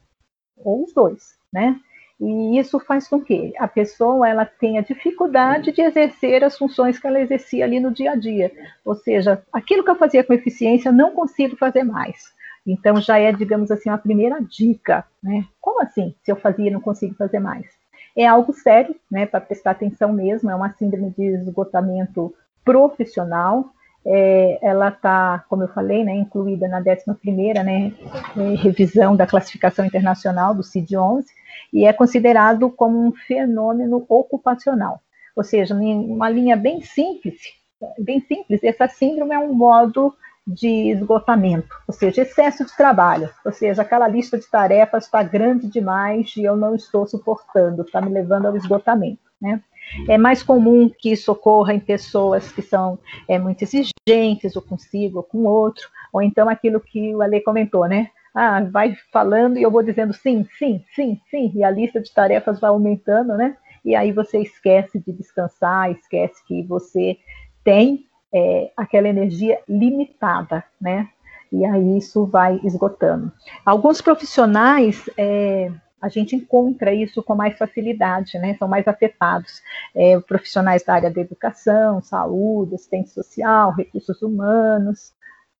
ou 0.57 0.83
os 0.83 0.93
dois, 0.93 1.35
né? 1.51 1.79
E 2.19 2.59
isso 2.59 2.79
faz 2.79 3.07
com 3.07 3.21
que 3.21 3.53
a 3.57 3.67
pessoa 3.67 4.27
ela 4.27 4.45
tenha 4.45 4.83
dificuldade 4.83 5.71
de 5.71 5.81
exercer 5.81 6.43
as 6.43 6.57
funções 6.57 6.99
que 6.99 7.07
ela 7.07 7.21
exercia 7.21 7.63
ali 7.63 7.79
no 7.79 7.91
dia 7.91 8.11
a 8.11 8.15
dia. 8.15 8.51
Ou 8.83 8.93
seja, 8.93 9.41
aquilo 9.53 9.85
que 9.85 9.89
eu 9.89 9.95
fazia 9.95 10.23
com 10.23 10.33
eficiência, 10.33 10.91
não 10.91 11.11
consigo 11.11 11.55
fazer 11.55 11.83
mais. 11.83 12.17
Então 12.67 12.99
já 12.99 13.17
é, 13.17 13.31
digamos 13.31 13.71
assim, 13.71 13.89
a 13.89 13.97
primeira 13.97 14.41
dica, 14.41 15.05
né? 15.23 15.45
Como 15.61 15.81
assim? 15.81 16.13
Se 16.21 16.31
eu 16.31 16.35
fazia, 16.35 16.69
não 16.69 16.81
consigo 16.81 17.15
fazer 17.15 17.39
mais? 17.39 17.65
É 18.19 18.27
algo 18.27 18.51
sério, 18.51 18.93
né? 19.09 19.25
Para 19.25 19.39
prestar 19.39 19.71
atenção 19.71 20.11
mesmo. 20.11 20.51
É 20.51 20.55
uma 20.55 20.71
síndrome 20.73 21.11
de 21.11 21.23
esgotamento 21.23 22.33
profissional. 22.65 23.71
É, 24.05 24.59
ela 24.61 24.89
está, 24.89 25.45
como 25.49 25.63
eu 25.63 25.67
falei, 25.69 26.03
né, 26.03 26.13
incluída 26.15 26.67
na 26.67 26.81
11ª 26.81 27.63
né, 27.63 27.93
revisão 28.55 29.15
da 29.15 29.27
classificação 29.27 29.85
internacional 29.85 30.55
do 30.55 30.63
CID-11, 30.63 31.25
e 31.73 31.85
é 31.85 31.91
considerado 31.91 32.69
como 32.69 32.97
um 32.97 33.11
fenômeno 33.11 34.05
ocupacional. 34.07 35.01
Ou 35.35 35.43
seja, 35.43 35.75
uma 35.75 36.29
linha 36.29 36.55
bem 36.55 36.81
simples, 36.81 37.41
bem 37.99 38.21
simples, 38.21 38.63
essa 38.63 38.87
síndrome 38.87 39.35
é 39.35 39.39
um 39.39 39.53
modo 39.53 40.13
de 40.53 40.91
esgotamento, 40.91 41.75
ou 41.87 41.93
seja, 41.93 42.23
excesso 42.23 42.65
de 42.65 42.75
trabalho, 42.75 43.29
ou 43.45 43.51
seja, 43.51 43.81
aquela 43.81 44.07
lista 44.07 44.37
de 44.37 44.49
tarefas 44.49 45.05
está 45.05 45.21
grande 45.21 45.67
demais 45.67 46.35
e 46.35 46.43
eu 46.43 46.57
não 46.57 46.75
estou 46.75 47.07
suportando, 47.07 47.83
está 47.83 48.01
me 48.01 48.09
levando 48.09 48.47
ao 48.47 48.57
esgotamento, 48.57 49.21
né? 49.41 49.61
É 50.07 50.17
mais 50.17 50.43
comum 50.43 50.89
que 50.89 51.11
isso 51.11 51.31
ocorra 51.31 51.73
em 51.73 51.79
pessoas 51.79 52.51
que 52.51 52.61
são 52.61 52.99
é, 53.27 53.39
muito 53.39 53.63
exigentes, 53.63 54.55
ou 54.55 54.61
consigo, 54.61 55.17
ou 55.17 55.23
com 55.23 55.45
outro, 55.45 55.87
ou 56.13 56.21
então 56.21 56.47
aquilo 56.47 56.79
que 56.79 57.15
o 57.15 57.21
Ale 57.21 57.41
comentou, 57.41 57.87
né? 57.87 58.09
ah, 58.33 58.61
vai 58.61 58.95
falando 59.11 59.57
e 59.57 59.63
eu 59.63 59.71
vou 59.71 59.83
dizendo 59.83 60.13
sim, 60.13 60.45
sim, 60.57 60.83
sim, 60.95 61.19
sim, 61.29 61.51
e 61.55 61.63
a 61.63 61.71
lista 61.71 61.99
de 61.99 62.13
tarefas 62.13 62.59
vai 62.59 62.69
aumentando, 62.69 63.35
né? 63.35 63.57
E 63.83 63.95
aí 63.95 64.11
você 64.11 64.39
esquece 64.39 64.99
de 64.99 65.11
descansar, 65.11 65.91
esquece 65.91 66.45
que 66.45 66.63
você 66.63 67.17
tem 67.63 68.05
é, 68.33 68.71
aquela 68.75 69.07
energia 69.07 69.59
limitada, 69.67 70.63
né? 70.79 71.09
E 71.51 71.65
aí 71.65 71.97
isso 71.97 72.25
vai 72.25 72.59
esgotando. 72.63 73.31
Alguns 73.65 74.01
profissionais, 74.01 75.09
é, 75.17 75.71
a 76.01 76.07
gente 76.07 76.35
encontra 76.35 76.93
isso 76.93 77.23
com 77.23 77.35
mais 77.35 77.57
facilidade, 77.57 78.37
né? 78.37 78.55
São 78.57 78.67
mais 78.67 78.87
afetados. 78.87 79.61
É, 79.95 80.19
profissionais 80.19 80.83
da 80.83 80.93
área 80.93 81.09
da 81.09 81.21
educação, 81.21 82.01
saúde, 82.01 82.75
assistente 82.75 83.09
social, 83.09 83.73
recursos 83.73 84.21
humanos, 84.21 85.13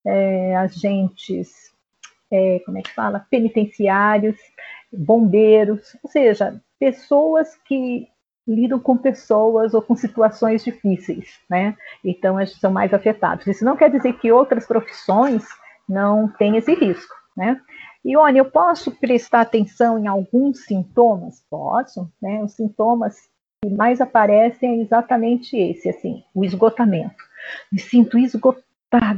é, 0.06 0.56
agentes 0.56 1.70
é, 2.32 2.60
como 2.66 2.78
é 2.78 2.82
que 2.82 2.94
fala, 2.94 3.26
penitenciários, 3.30 4.38
bombeiros, 4.92 5.96
ou 6.04 6.10
seja, 6.10 6.62
pessoas 6.80 7.56
que 7.66 8.08
lidam 8.50 8.80
com 8.80 8.98
pessoas 8.98 9.74
ou 9.74 9.82
com 9.82 9.96
situações 9.96 10.64
difíceis, 10.64 11.40
né? 11.50 11.76
Então, 12.04 12.36
são 12.48 12.72
mais 12.72 12.94
afetados. 12.94 13.46
Isso 13.48 13.64
não 13.64 13.78
quer 13.78 13.90
dizer 13.92 14.14
que 14.14 14.32
outras 14.32 14.66
profissões 14.66 15.46
não 15.88 16.28
têm 16.28 16.58
esse 16.58 16.74
risco, 16.74 17.14
né? 17.38 17.62
E, 18.04 18.16
olha, 18.18 18.40
eu 18.40 18.46
posso 18.46 18.92
prestar 18.92 19.42
atenção 19.42 20.00
em 20.00 20.08
alguns 20.08 20.66
sintomas? 20.66 21.44
Posso, 21.50 22.12
né? 22.22 22.42
Os 22.44 22.54
sintomas 22.54 23.16
que 23.62 23.70
mais 23.70 24.00
aparecem 24.02 24.80
é 24.80 24.82
exatamente 24.82 25.56
esse, 25.58 25.90
assim, 25.90 26.24
o 26.34 26.44
esgotamento. 26.44 27.24
Me 27.72 27.80
sinto 27.80 28.18
esgotado 28.18 28.69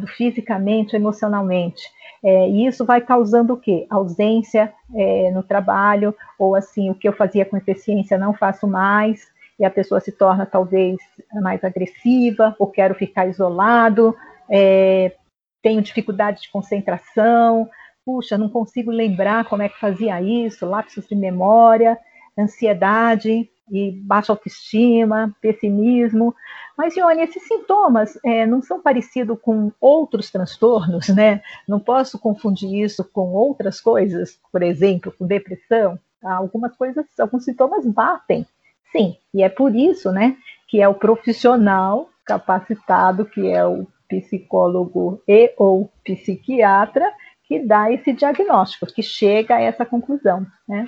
fisicamente, 0.08 0.96
emocionalmente. 0.96 1.82
É, 2.24 2.50
e 2.50 2.68
isso 2.68 2.86
vai 2.86 3.02
causando 3.02 3.54
o 3.54 3.58
quê? 3.58 3.88
Ausência 3.90 4.74
é, 4.94 5.32
no 5.32 5.42
trabalho, 5.42 6.16
ou 6.38 6.56
assim, 6.56 6.90
o 6.90 6.96
que 6.96 7.08
eu 7.08 7.14
fazia 7.14 7.46
com 7.46 7.58
eficiência 7.58 8.18
não 8.18 8.34
faço 8.34 8.68
mais, 8.68 9.28
e 9.60 9.66
a 9.66 9.70
pessoa 9.70 10.00
se 10.00 10.12
torna 10.12 10.46
talvez 10.46 10.98
mais 11.42 11.64
agressiva, 11.64 12.56
ou 12.60 12.68
quero 12.68 12.94
ficar 12.96 13.28
isolado, 13.28 14.16
é, 14.50 15.14
tenho 15.62 15.82
dificuldade 15.82 16.42
de 16.42 16.52
concentração, 16.52 17.70
puxa, 18.06 18.38
não 18.38 18.50
consigo 18.50 18.92
lembrar 18.92 19.46
como 19.46 19.62
é 19.62 19.70
que 19.70 19.80
fazia 19.80 20.22
isso, 20.22 20.66
lapsos 20.66 21.08
de 21.08 21.16
memória, 21.16 21.98
ansiedade, 22.42 23.50
e 23.72 23.92
baixa 23.92 24.34
autoestima, 24.34 25.34
pessimismo. 25.42 26.36
Mas, 26.78 26.96
Ione, 26.98 27.24
esses 27.24 27.48
sintomas 27.48 28.20
é, 28.26 28.46
não 28.46 28.62
são 28.62 28.82
parecidos 28.82 29.38
com 29.42 29.72
outros 29.80 30.30
transtornos, 30.30 31.08
né? 31.10 31.42
Não 31.68 31.80
posso 31.80 32.20
confundir 32.20 32.84
isso 32.84 33.04
com 33.04 33.32
outras 33.32 33.80
coisas, 33.80 34.38
por 34.52 34.62
exemplo, 34.62 35.14
com 35.18 35.26
depressão. 35.26 35.98
Algumas 36.22 36.76
coisas, 36.76 37.06
alguns 37.20 37.46
sintomas 37.46 37.86
batem, 37.86 38.46
sim, 38.92 39.18
e 39.34 39.42
é 39.42 39.50
por 39.50 39.76
isso, 39.76 40.12
né, 40.12 40.38
que 40.68 40.80
é 40.80 40.88
o 40.88 40.94
profissional 40.94 42.10
capacitado, 42.24 43.26
que 43.26 43.48
é 43.50 43.66
o 43.66 43.88
psicólogo 44.08 45.20
e 45.28 45.52
ou 45.58 45.90
psiquiatra, 46.04 47.12
que 47.52 47.60
dá 47.60 47.92
esse 47.92 48.14
diagnóstico, 48.14 48.86
que 48.86 49.04
chega 49.04 49.56
a 49.58 49.62
essa 49.62 49.86
conclusão. 49.86 50.48
Né? 50.66 50.86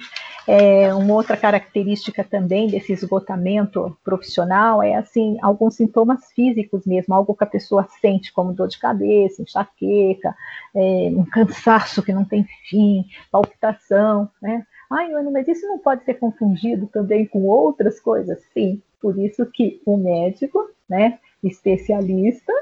É, 0.47 0.93
uma 0.95 1.13
outra 1.13 1.35
característica 1.35 2.23
também 2.23 2.69
desse 2.69 2.93
esgotamento 2.93 3.97
profissional 4.01 4.81
é 4.81 4.95
assim 4.95 5.37
alguns 5.41 5.75
sintomas 5.75 6.31
físicos 6.33 6.85
mesmo, 6.85 7.13
algo 7.13 7.35
que 7.35 7.43
a 7.43 7.47
pessoa 7.47 7.85
sente 7.99 8.31
como 8.31 8.53
dor 8.53 8.69
de 8.69 8.79
cabeça, 8.79 9.41
enxaqueca, 9.41 10.33
é, 10.73 11.11
um 11.13 11.25
cansaço 11.25 12.01
que 12.01 12.13
não 12.13 12.23
tem 12.23 12.47
fim, 12.69 13.03
palpitação, 13.29 14.29
né? 14.41 14.65
Ai, 14.89 15.11
Ana, 15.11 15.31
mas 15.31 15.45
isso 15.49 15.67
não 15.67 15.79
pode 15.79 16.05
ser 16.05 16.13
confundido 16.13 16.87
também 16.87 17.25
com 17.25 17.43
outras 17.43 17.99
coisas? 17.99 18.41
Sim, 18.53 18.81
por 19.01 19.19
isso 19.19 19.45
que 19.47 19.81
o 19.85 19.97
médico, 19.97 20.65
né, 20.87 21.19
especialista, 21.43 22.53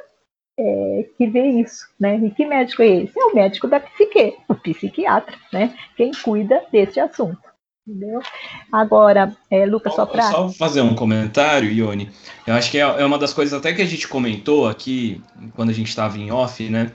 é, 0.59 1.05
que 1.17 1.27
vê 1.27 1.47
isso, 1.47 1.87
né? 1.99 2.17
E 2.17 2.31
que 2.31 2.45
médico 2.45 2.81
é 2.81 3.03
esse? 3.03 3.19
É 3.19 3.25
o 3.25 3.35
médico 3.35 3.67
da 3.67 3.79
psique, 3.79 4.35
o 4.47 4.55
psiquiatra, 4.55 5.35
né? 5.51 5.75
Quem 5.95 6.11
cuida 6.11 6.61
desse 6.71 6.99
assunto. 6.99 7.39
Entendeu? 7.87 8.21
Agora, 8.71 9.35
é, 9.49 9.65
Lucas, 9.65 9.95
só 9.95 10.05
para. 10.05 10.23
Só 10.23 10.49
fazer 10.49 10.81
um 10.81 10.93
comentário, 10.93 11.71
Ione. 11.71 12.11
Eu 12.45 12.53
acho 12.53 12.69
que 12.69 12.77
é, 12.77 12.81
é 12.81 13.05
uma 13.05 13.17
das 13.17 13.33
coisas 13.33 13.57
até 13.57 13.73
que 13.73 13.81
a 13.81 13.85
gente 13.85 14.07
comentou 14.07 14.67
aqui, 14.67 15.21
quando 15.55 15.71
a 15.71 15.73
gente 15.73 15.89
estava 15.89 16.17
em 16.17 16.31
off, 16.31 16.69
né? 16.69 16.91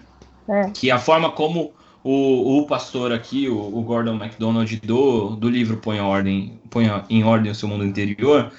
É. 0.49 0.71
Que 0.71 0.91
a 0.93 0.99
forma 0.99 1.33
como 1.33 1.75
o, 2.05 2.59
o 2.59 2.67
pastor 2.67 3.13
aqui, 3.13 3.49
o, 3.49 3.59
o, 3.59 3.83
Gordon 3.83 4.15
MacDonald, 4.15 4.81
do, 4.85 5.35
do 5.35 5.51
livro 5.51 5.79
Põe, 5.79 5.99
ordem, 5.99 6.61
Põe 6.71 6.87
em 7.11 7.25
Ordem 7.25 7.51
o 7.51 7.55
Seu 7.55 7.69
Mundo 7.69 7.85
Interior, 7.85 8.53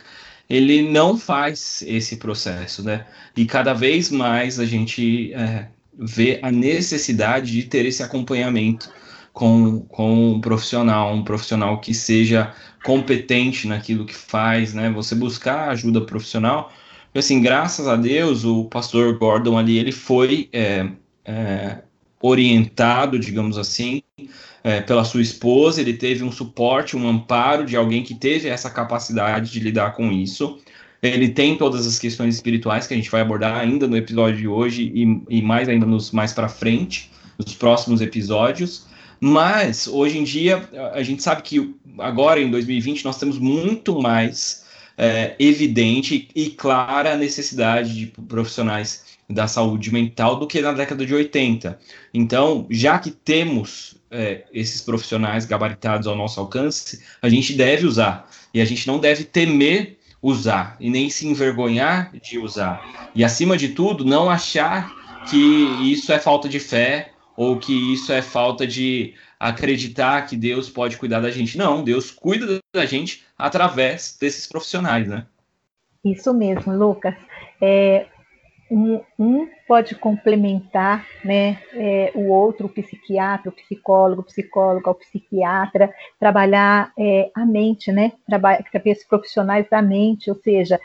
ele 0.49 0.89
não 0.89 1.17
faz 1.17 1.83
esse 1.85 2.17
processo, 2.17 2.83
né? 2.83 3.05
E 3.35 3.45
cada 3.45 3.73
vez 3.73 4.09
mais 4.09 4.59
a 4.59 4.65
gente 4.65 5.33
é, 5.33 5.67
vê 5.97 6.39
a 6.41 6.51
necessidade 6.51 7.51
de 7.51 7.63
ter 7.63 7.85
esse 7.85 8.01
acompanhamento 8.01 8.89
com, 9.33 9.81
com 9.81 10.33
um 10.33 10.41
profissional, 10.41 11.13
um 11.13 11.23
profissional 11.23 11.79
que 11.79 11.93
seja 11.93 12.53
competente 12.83 13.67
naquilo 13.67 14.05
que 14.05 14.15
faz, 14.15 14.73
né? 14.73 14.89
Você 14.91 15.13
buscar 15.13 15.69
ajuda 15.69 16.01
profissional. 16.01 16.71
E, 17.13 17.19
assim, 17.19 17.41
graças 17.41 17.87
a 17.87 17.95
Deus, 17.95 18.45
o 18.45 18.65
pastor 18.65 19.17
Gordon 19.17 19.57
ali, 19.57 19.77
ele 19.77 19.91
foi 19.91 20.49
é, 20.53 20.89
é, 21.25 21.79
orientado, 22.21 23.19
digamos 23.19 23.57
assim, 23.57 24.01
é, 24.63 24.81
pela 24.81 25.03
sua 25.03 25.21
esposa, 25.21 25.79
ele 25.79 25.93
teve 25.93 26.23
um 26.23 26.31
suporte, 26.31 26.97
um 26.97 27.07
amparo 27.07 27.65
de 27.65 27.75
alguém 27.75 28.03
que 28.03 28.15
teve 28.15 28.47
essa 28.47 28.69
capacidade 28.69 29.51
de 29.51 29.59
lidar 29.59 29.93
com 29.93 30.11
isso. 30.11 30.59
ele 31.01 31.29
tem 31.29 31.55
todas 31.57 31.85
as 31.85 31.99
questões 31.99 32.35
espirituais 32.35 32.87
que 32.87 32.93
a 32.93 32.97
gente 32.97 33.09
vai 33.09 33.21
abordar 33.21 33.59
ainda 33.59 33.87
no 33.87 33.95
episódio 33.95 34.37
de 34.37 34.47
hoje 34.47 34.91
e, 34.93 35.37
e 35.37 35.41
mais 35.41 35.69
ainda 35.69 35.85
nos 35.85 36.11
mais 36.11 36.33
para 36.33 36.49
frente, 36.49 37.11
nos 37.37 37.53
próximos 37.53 38.01
episódios. 38.01 38.87
Mas 39.19 39.87
hoje 39.87 40.17
em 40.17 40.23
dia 40.23 40.67
a 40.93 41.01
gente 41.03 41.23
sabe 41.23 41.43
que 41.43 41.75
agora 41.99 42.41
em 42.41 42.51
2020 42.51 43.05
nós 43.05 43.17
temos 43.17 43.39
muito 43.39 44.01
mais 44.01 44.65
é, 44.97 45.35
evidente 45.39 46.27
e 46.35 46.49
clara 46.49 47.13
a 47.13 47.17
necessidade 47.17 47.93
de 47.93 48.07
profissionais 48.27 49.06
da 49.29 49.47
saúde 49.47 49.91
mental 49.91 50.37
do 50.37 50.47
que 50.47 50.61
na 50.61 50.71
década 50.71 51.05
de 51.05 51.13
80. 51.13 51.77
Então, 52.13 52.65
já 52.69 52.97
que 52.97 53.11
temos 53.11 53.97
é, 54.09 54.45
esses 54.53 54.81
profissionais 54.81 55.45
gabaritados 55.45 56.07
ao 56.07 56.15
nosso 56.15 56.39
alcance, 56.39 57.03
a 57.21 57.27
gente 57.27 57.53
deve 57.53 57.85
usar. 57.85 58.29
E 58.53 58.61
a 58.61 58.65
gente 58.65 58.87
não 58.87 58.99
deve 58.99 59.23
temer 59.25 59.97
usar 60.21 60.77
e 60.79 60.89
nem 60.89 61.09
se 61.09 61.27
envergonhar 61.27 62.11
de 62.21 62.39
usar. 62.39 63.09
E 63.13 63.23
acima 63.23 63.57
de 63.57 63.69
tudo, 63.69 64.05
não 64.05 64.29
achar 64.29 64.95
que 65.29 65.37
isso 65.91 66.11
é 66.11 66.19
falta 66.19 66.47
de 66.47 66.59
fé 66.59 67.11
ou 67.35 67.57
que 67.57 67.93
isso 67.93 68.11
é 68.11 68.21
falta 68.21 68.65
de 68.65 69.13
acreditar 69.39 70.25
que 70.25 70.35
Deus 70.35 70.69
pode 70.69 70.97
cuidar 70.97 71.19
da 71.19 71.29
gente. 71.29 71.57
Não, 71.57 71.83
Deus 71.83 72.09
cuida 72.09 72.59
da 72.73 72.85
gente 72.85 73.23
através 73.37 74.17
desses 74.19 74.47
profissionais, 74.47 75.07
né? 75.07 75.25
Isso 76.03 76.33
mesmo, 76.33 76.75
Lucas. 76.75 77.13
É, 77.61 78.07
um, 78.69 79.01
um, 79.17 79.47
pode 79.67 79.95
complementar 79.95 81.05
né, 81.23 81.59
é, 81.73 82.11
o 82.15 82.27
outro, 82.29 82.67
o 82.67 82.69
psiquiatra, 82.69 83.49
o 83.49 83.53
psicólogo, 83.53 84.21
o 84.21 84.25
psicólogo, 84.25 84.89
o 84.89 84.95
psiquiatra, 84.95 85.93
trabalhar 86.19 86.91
é, 86.97 87.31
a 87.33 87.45
mente, 87.45 87.91
né? 87.91 88.11
Trabalhar 88.25 88.63
os 88.85 89.03
profissionais 89.05 89.67
da 89.69 89.81
mente, 89.81 90.29
ou 90.29 90.35
seja, 90.35 90.79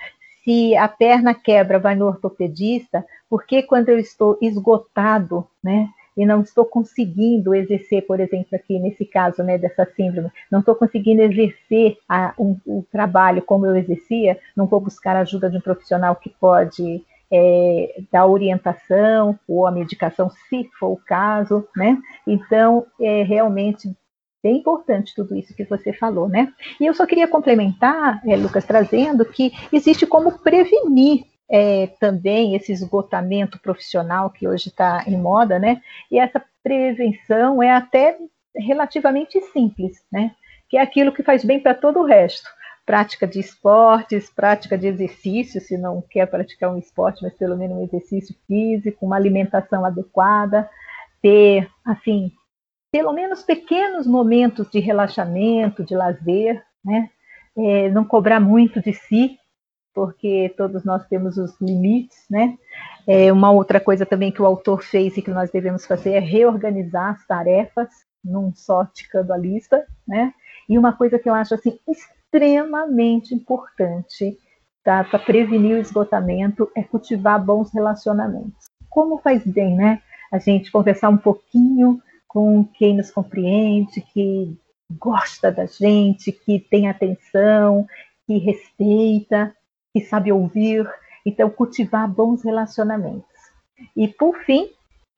se 0.45 0.77
a 0.77 0.89
perna 0.89 1.35
quebra, 1.35 1.79
vai 1.79 1.95
no 1.95 2.07
ortopedista, 2.07 3.05
porque 3.29 3.63
quando 3.63 3.89
eu 3.89 3.99
estou 3.99 4.39
esgotado, 4.41 5.47
né? 5.63 5.89
E 6.15 6.27
não 6.27 6.43
estou 6.43 6.67
conseguindo 6.67 7.55
exercer, 7.55 8.07
por 8.07 8.21
exemplo, 8.21 8.49
aqui 8.53 8.79
nesse 8.79 9.03
caso, 9.07 9.43
né, 9.43 9.57
dessa 9.57 9.87
síndrome, 9.97 10.31
não 10.51 10.61
estou 10.61 10.75
conseguindo 10.75 11.23
exercer 11.23 11.97
a, 12.07 12.35
um, 12.39 12.55
o 12.67 12.85
trabalho 12.93 13.41
como 13.41 13.65
eu 13.65 13.75
exercia, 13.75 14.39
não 14.55 14.67
vou 14.67 14.79
buscar 14.79 15.17
a 15.17 15.21
ajuda 15.21 15.49
de 15.49 15.57
um 15.57 15.61
profissional 15.63 16.15
que 16.17 16.29
pode 16.29 17.03
é, 17.33 18.03
da 18.13 18.27
orientação 18.27 19.39
ou 19.49 19.67
a 19.67 19.71
medicação, 19.71 20.31
se 20.49 20.69
for 20.79 20.89
o 20.89 21.01
caso, 21.05 21.67
né? 21.75 21.97
Então, 22.27 22.87
é 23.01 23.23
realmente 23.23 23.91
bem 24.43 24.59
importante 24.59 25.15
tudo 25.15 25.35
isso 25.37 25.55
que 25.55 25.65
você 25.65 25.93
falou, 25.93 26.29
né? 26.29 26.53
E 26.79 26.85
eu 26.85 26.93
só 26.93 27.07
queria 27.07 27.27
complementar, 27.27 28.21
é, 28.27 28.37
Lucas, 28.37 28.67
trazendo 28.67 29.25
que 29.25 29.53
existe 29.73 30.07
como 30.07 30.39
prevenir 30.39 31.25
é, 31.51 31.87
também 31.99 32.55
esse 32.55 32.73
esgotamento 32.73 33.59
profissional 33.61 34.29
que 34.31 34.47
hoje 34.47 34.69
está 34.69 35.05
em 35.07 35.17
moda, 35.17 35.59
né? 35.59 35.81
E 36.11 36.19
essa 36.19 36.43
prevenção 36.63 37.63
é 37.63 37.71
até 37.71 38.19
relativamente 38.55 39.41
simples, 39.53 40.05
né? 40.13 40.33
Que 40.69 40.77
é 40.77 40.83
aquilo 40.83 41.13
que 41.13 41.23
faz 41.23 41.45
bem 41.45 41.61
para 41.61 41.75
todo 41.75 42.01
o 42.01 42.05
resto 42.05 42.49
prática 42.85 43.27
de 43.27 43.39
esportes, 43.39 44.31
prática 44.31 44.77
de 44.77 44.87
exercício, 44.87 45.61
se 45.61 45.79
não 45.79 46.03
quer 46.03 46.27
praticar 46.27 46.73
um 46.73 46.79
esporte, 46.79 47.23
mas 47.23 47.33
pelo 47.35 47.57
menos 47.57 47.77
um 47.77 47.85
exercício 47.85 48.35
físico, 48.47 49.07
uma 49.07 49.17
alimentação 49.17 49.85
adequada, 49.85 50.69
ter, 51.21 51.69
assim, 51.85 52.33
pelo 52.91 53.13
menos 53.13 53.43
pequenos 53.43 54.07
momentos 54.07 54.69
de 54.71 54.81
relaxamento, 54.81 55.85
de 55.85 55.95
lazer, 55.95 56.63
né? 56.85 57.09
É, 57.57 57.91
não 57.91 58.05
cobrar 58.05 58.41
muito 58.41 58.81
de 58.81 58.93
si, 58.93 59.39
porque 59.95 60.53
todos 60.57 60.85
nós 60.85 61.07
temos 61.07 61.37
os 61.37 61.59
limites, 61.61 62.25
né? 62.29 62.59
É, 63.07 63.33
uma 63.33 63.51
outra 63.51 63.79
coisa 63.79 64.05
também 64.05 64.33
que 64.33 64.43
o 64.43 64.47
autor 64.47 64.83
fez 64.83 65.17
e 65.17 65.23
que 65.23 65.31
nós 65.31 65.51
devemos 65.51 65.87
fazer 65.87 66.13
é 66.13 66.19
reorganizar 66.19 67.15
as 67.15 67.27
tarefas, 67.27 67.89
não 68.25 68.53
só 68.55 68.85
ticando 68.87 69.33
a 69.33 69.37
lista, 69.37 69.87
né? 70.07 70.35
E 70.69 70.79
uma 70.79 70.93
coisa 70.93 71.19
que 71.19 71.29
eu 71.29 71.35
acho 71.35 71.55
assim 71.55 71.79
extremamente 72.33 73.35
importante 73.35 74.39
tá, 74.83 75.05
para 75.05 75.19
prevenir 75.19 75.77
o 75.77 75.81
esgotamento 75.81 76.71
é 76.75 76.83
cultivar 76.83 77.43
bons 77.45 77.73
relacionamentos. 77.73 78.65
Como 78.89 79.19
faz 79.19 79.47
bem, 79.47 79.77
né? 79.77 80.01
A 80.33 80.39
gente 80.39 80.73
conversar 80.73 81.11
um 81.11 81.19
pouquinho 81.19 82.01
com 82.27 82.65
quem 82.65 82.97
nos 82.97 83.11
compreende, 83.11 84.01
que 84.01 84.59
gosta 84.91 85.53
da 85.53 85.67
gente, 85.67 86.33
que 86.33 86.59
tem 86.59 86.89
atenção, 86.89 87.87
que 88.27 88.39
respeita, 88.39 89.55
que 89.93 90.01
sabe 90.01 90.33
ouvir. 90.33 90.89
Então, 91.25 91.51
cultivar 91.51 92.09
bons 92.09 92.43
relacionamentos. 92.43 93.29
E, 93.95 94.09
por 94.09 94.39
fim, 94.45 94.71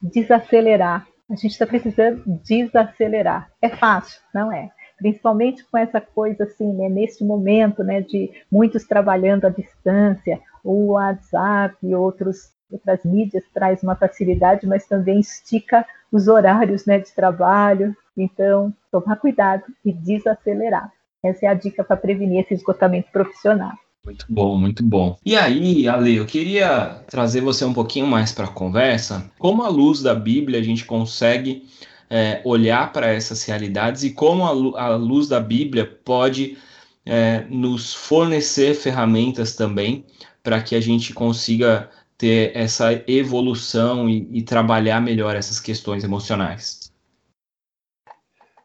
desacelerar. 0.03 1.07
A 1.31 1.37
gente 1.37 1.53
está 1.53 1.67
precisando 1.67 2.23
desacelerar. 2.45 3.51
É 3.63 3.69
fácil? 3.71 4.21
Não 4.35 4.53
é 4.53 4.74
principalmente 4.97 5.65
com 5.71 5.79
essa 5.79 6.01
coisa 6.01 6.45
assim, 6.45 6.73
né, 6.73 6.89
nesse 6.89 7.25
momento, 7.25 7.83
né, 7.83 8.01
de 8.01 8.31
muitos 8.51 8.85
trabalhando 8.85 9.47
à 9.47 9.51
distância, 9.51 10.41
o 10.63 10.93
WhatsApp 10.93 11.77
e 11.83 11.95
outros 11.95 12.55
outras 12.73 13.05
mídias 13.05 13.45
traz 13.53 13.83
uma 13.83 13.95
facilidade, 13.95 14.67
mas 14.67 14.87
também 14.87 15.21
estica 15.21 15.87
os 16.11 16.29
horários, 16.29 16.87
né, 16.87 16.99
de 16.99 17.13
trabalho. 17.13 17.97
Então, 18.17 18.73
tomar 18.91 19.17
cuidado 19.17 19.65
e 19.85 19.93
desacelerar. 19.93 20.91
Essa 21.23 21.47
é 21.47 21.49
a 21.49 21.55
dica 21.55 21.83
para 21.83 21.97
prevenir 21.97 22.41
esse 22.41 22.55
esgotamento 22.55 23.11
profissional. 23.13 23.73
Muito 24.05 24.27
bom, 24.29 24.59
muito 24.59 24.85
bom. 24.85 25.17
E 25.25 25.35
aí, 25.35 25.89
Ale, 25.89 26.17
eu 26.17 26.27
queria 26.27 27.03
trazer 27.07 27.41
você 27.41 27.65
um 27.65 27.73
pouquinho 27.73 28.07
mais 28.07 28.33
para 28.33 28.45
a 28.45 28.51
conversa. 28.51 29.31
Como 29.39 29.63
a 29.63 29.69
luz 29.69 30.03
da 30.03 30.15
Bíblia 30.15 30.61
a 30.61 30.63
gente 30.63 30.85
consegue 30.85 31.67
é, 32.11 32.41
olhar 32.45 32.93
para 32.93 33.09
essas 33.09 33.45
realidades 33.45 34.03
e 34.05 34.11
como 34.11 34.45
a, 34.77 34.83
a, 34.83 34.97
luz 34.97 35.29
da 35.29 35.41
Bíblia 35.41 35.87
pode 36.05 36.59
é, 37.05 37.45
nos 37.49 37.95
fornecer 37.95 38.75
ferramentas 38.75 39.55
também 39.55 40.05
para 40.43 40.63
que 40.63 40.75
a 40.75 40.81
gente 40.81 41.13
consiga 41.13 41.91
ter 42.17 42.57
essa 42.57 43.03
evolução 43.07 44.09
e, 44.09 44.29
e 44.33 44.43
trabalhar 44.43 45.01
melhor 45.01 45.35
essas 45.35 45.59
questões 45.59 46.05
emocionais. 46.05 46.93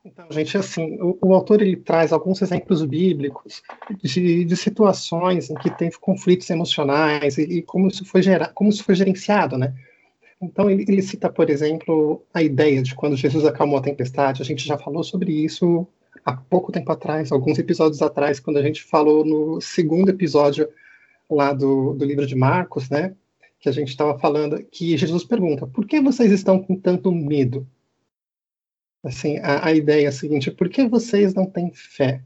Então, 0.05 0.25
gente, 0.31 0.57
assim, 0.57 0.97
o, 1.01 1.17
o, 1.21 1.33
autor 1.33 1.61
ele 1.61 1.75
traz 1.75 2.13
alguns 2.13 2.41
exemplos 2.41 2.83
bíblicos 2.83 3.61
de, 4.01 4.45
de 4.45 4.57
situações 4.57 5.49
em 5.49 5.55
que 5.55 5.69
tem 5.69 5.89
conflitos 5.99 6.49
emocionais 6.49 7.37
e, 7.37 7.43
e, 7.43 7.61
como 7.61 7.87
isso 7.87 8.05
foi 8.05 8.21
gerado, 8.21 8.53
como 8.53 8.69
isso 8.69 8.83
foi 8.83 8.95
gerenciado, 8.95 9.57
né? 9.57 9.73
Então, 10.41 10.69
ele, 10.69 10.85
ele, 10.87 11.01
cita, 11.01 11.29
por 11.29 11.49
exemplo, 11.49 12.23
a 12.33 12.41
ideia 12.41 12.81
de 12.81 12.95
quando 12.95 13.17
Jesus 13.17 13.45
acalmou 13.45 13.77
a 13.77 13.81
tempestade. 13.81 14.41
A 14.41 14.45
gente 14.45 14.65
já 14.65 14.77
falou 14.77 15.03
sobre 15.03 15.33
isso 15.33 15.85
há 16.25 16.35
pouco 16.35 16.71
tempo 16.71 16.91
atrás, 16.91 17.31
alguns 17.31 17.59
episódios 17.59 18.01
atrás, 18.01 18.39
quando 18.39 18.57
a 18.57 18.61
gente 18.61 18.83
falou 18.83 19.25
no 19.25 19.59
segundo 19.59 20.09
episódio 20.09 20.69
lá 21.29 21.53
do, 21.53 21.93
do 21.93 22.05
livro 22.05 22.25
de 22.25 22.35
Marcos, 22.35 22.89
né? 22.89 23.13
Que 23.59 23.67
a 23.67 23.71
gente 23.71 23.89
estava 23.89 24.17
falando, 24.17 24.63
que 24.71 24.95
Jesus 24.95 25.23
pergunta: 25.25 25.67
por 25.67 25.85
que 25.85 25.99
vocês 25.99 26.31
estão 26.31 26.61
com 26.61 26.75
tanto 26.75 27.11
medo? 27.11 27.67
Assim, 29.03 29.37
a, 29.39 29.67
a 29.67 29.73
ideia 29.73 30.05
é 30.05 30.07
a 30.07 30.11
seguinte: 30.11 30.51
por 30.51 30.69
que 30.69 30.87
vocês 30.87 31.33
não 31.33 31.45
têm 31.45 31.71
fé? 31.73 32.23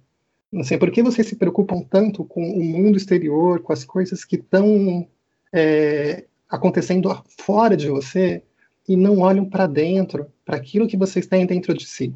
Assim, 0.59 0.77
por 0.77 0.91
que 0.91 1.01
vocês 1.01 1.27
se 1.27 1.35
preocupam 1.35 1.81
tanto 1.81 2.23
com 2.23 2.43
o 2.43 2.63
mundo 2.63 2.95
exterior, 2.95 3.59
com 3.61 3.73
as 3.73 3.83
coisas 3.83 4.23
que 4.23 4.35
estão 4.35 5.07
é, 5.51 6.25
acontecendo 6.53 7.23
fora 7.39 7.75
de 7.75 7.89
você 7.89 8.43
e 8.87 8.95
não 8.95 9.19
olham 9.19 9.43
para 9.43 9.65
dentro, 9.65 10.27
para 10.45 10.55
aquilo 10.55 10.87
que 10.87 10.95
vocês 10.95 11.25
têm 11.25 11.47
dentro 11.47 11.73
de 11.73 11.83
si. 11.83 12.13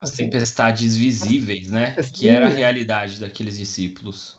As 0.00 0.10
assim, 0.10 0.24
tempestades 0.24 0.96
visíveis, 0.96 1.70
né? 1.70 1.94
Que 2.14 2.30
era 2.30 2.46
a 2.46 2.48
realidade 2.50 3.20
daqueles 3.20 3.58
discípulos. 3.58 4.38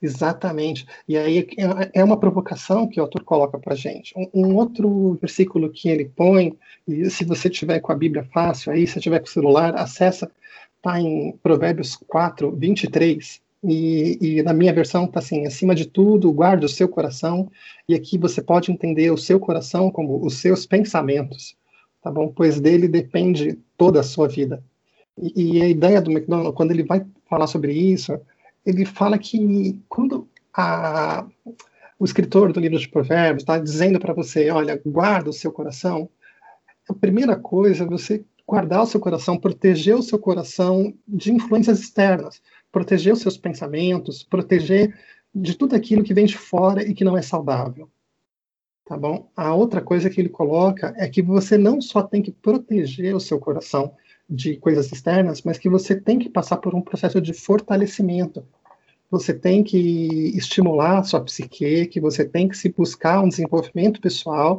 Exatamente. 0.00 0.86
E 1.08 1.16
aí 1.16 1.38
é, 1.56 2.00
é 2.00 2.04
uma 2.04 2.18
provocação 2.18 2.86
que 2.86 3.00
o 3.00 3.04
autor 3.04 3.24
coloca 3.24 3.58
para 3.58 3.74
gente. 3.74 4.12
Um, 4.14 4.46
um, 4.46 4.56
outro 4.56 5.16
versículo 5.20 5.70
que 5.70 5.88
ele 5.88 6.04
põe, 6.14 6.58
e 6.86 7.08
se 7.08 7.24
você 7.24 7.48
tiver 7.48 7.80
com 7.80 7.92
a 7.92 7.96
Bíblia 7.96 8.28
fácil, 8.30 8.72
aí 8.72 8.86
se 8.86 9.00
tiver 9.00 9.20
com 9.20 9.26
o 9.26 9.30
celular, 9.30 9.74
acessa, 9.74 10.30
está 10.76 11.00
em 11.00 11.32
Provérbios 11.42 11.96
4, 12.08 12.54
23. 12.54 13.40
E, 13.64 14.18
e 14.20 14.42
na 14.42 14.52
minha 14.52 14.72
versão 14.72 15.04
está 15.04 15.20
assim: 15.20 15.46
acima 15.46 15.74
de 15.74 15.86
tudo, 15.86 16.32
guarde 16.32 16.66
o 16.66 16.68
seu 16.68 16.88
coração. 16.88 17.50
E 17.88 17.94
aqui 17.94 18.18
você 18.18 18.42
pode 18.42 18.72
entender 18.72 19.10
o 19.10 19.16
seu 19.16 19.38
coração 19.38 19.90
como 19.90 20.24
os 20.24 20.38
seus 20.38 20.66
pensamentos, 20.66 21.56
tá 22.02 22.10
bom? 22.10 22.28
Pois 22.28 22.60
dele 22.60 22.88
depende 22.88 23.58
toda 23.76 24.00
a 24.00 24.04
sua 24.04 24.28
vida. 24.28 24.62
E, 25.16 25.58
e 25.58 25.62
a 25.62 25.68
ideia 25.68 26.00
do 26.00 26.10
McDonald, 26.10 26.56
quando 26.56 26.72
ele 26.72 26.82
vai 26.82 27.06
falar 27.28 27.46
sobre 27.46 27.72
isso, 27.72 28.18
ele 28.66 28.84
fala 28.84 29.16
que 29.16 29.78
quando 29.88 30.28
a, 30.52 31.24
o 31.98 32.04
escritor 32.04 32.52
do 32.52 32.60
livro 32.60 32.78
de 32.78 32.88
Provérbios 32.88 33.42
está 33.42 33.58
dizendo 33.58 34.00
para 34.00 34.12
você: 34.12 34.50
olha, 34.50 34.80
guarda 34.84 35.30
o 35.30 35.32
seu 35.32 35.52
coração, 35.52 36.08
a 36.88 36.94
primeira 36.94 37.36
coisa 37.36 37.84
é 37.84 37.86
você 37.86 38.24
guardar 38.44 38.82
o 38.82 38.86
seu 38.86 38.98
coração, 38.98 39.38
proteger 39.38 39.94
o 39.94 40.02
seu 40.02 40.18
coração 40.18 40.92
de 41.06 41.32
influências 41.32 41.78
externas 41.78 42.42
proteger 42.72 43.12
os 43.12 43.20
seus 43.20 43.36
pensamentos, 43.36 44.24
proteger 44.24 44.98
de 45.34 45.54
tudo 45.54 45.76
aquilo 45.76 46.02
que 46.02 46.14
vem 46.14 46.26
de 46.26 46.36
fora 46.36 46.82
e 46.82 46.94
que 46.94 47.04
não 47.04 47.16
é 47.16 47.22
saudável. 47.22 47.90
Tá 48.84 48.96
bom? 48.96 49.30
A 49.36 49.54
outra 49.54 49.80
coisa 49.80 50.10
que 50.10 50.20
ele 50.20 50.28
coloca 50.28 50.92
é 50.96 51.08
que 51.08 51.22
você 51.22 51.56
não 51.56 51.80
só 51.80 52.02
tem 52.02 52.20
que 52.20 52.32
proteger 52.32 53.14
o 53.14 53.20
seu 53.20 53.38
coração 53.38 53.94
de 54.28 54.56
coisas 54.56 54.90
externas, 54.90 55.42
mas 55.42 55.58
que 55.58 55.68
você 55.68 55.94
tem 55.94 56.18
que 56.18 56.28
passar 56.28 56.56
por 56.56 56.74
um 56.74 56.80
processo 56.80 57.20
de 57.20 57.32
fortalecimento. 57.32 58.44
Você 59.10 59.34
tem 59.34 59.62
que 59.62 60.32
estimular 60.36 60.98
a 60.98 61.04
sua 61.04 61.20
psique, 61.20 61.86
que 61.86 62.00
você 62.00 62.24
tem 62.24 62.48
que 62.48 62.56
se 62.56 62.70
buscar 62.70 63.22
um 63.22 63.28
desenvolvimento 63.28 64.00
pessoal 64.00 64.58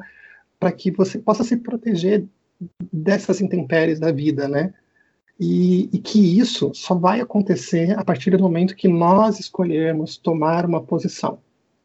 para 0.60 0.72
que 0.72 0.92
você 0.92 1.18
possa 1.18 1.44
se 1.44 1.58
proteger 1.58 2.26
dessas 2.92 3.42
intempéries 3.42 4.00
da 4.00 4.12
vida, 4.12 4.48
né? 4.48 4.74
E, 5.46 5.90
e, 5.92 6.00
que 6.00 6.40
isso 6.40 6.72
só 6.74 6.96
vai 6.96 7.20
acontecer 7.20 8.00
a 8.00 8.04
partir 8.06 8.32
do 8.32 8.40
momento 8.40 8.78
que 8.78 8.88
nós 8.88 9.42
escolhermos 9.42 10.16
tomar 10.16 10.66
uma 10.66 10.82
posição. 10.82 11.40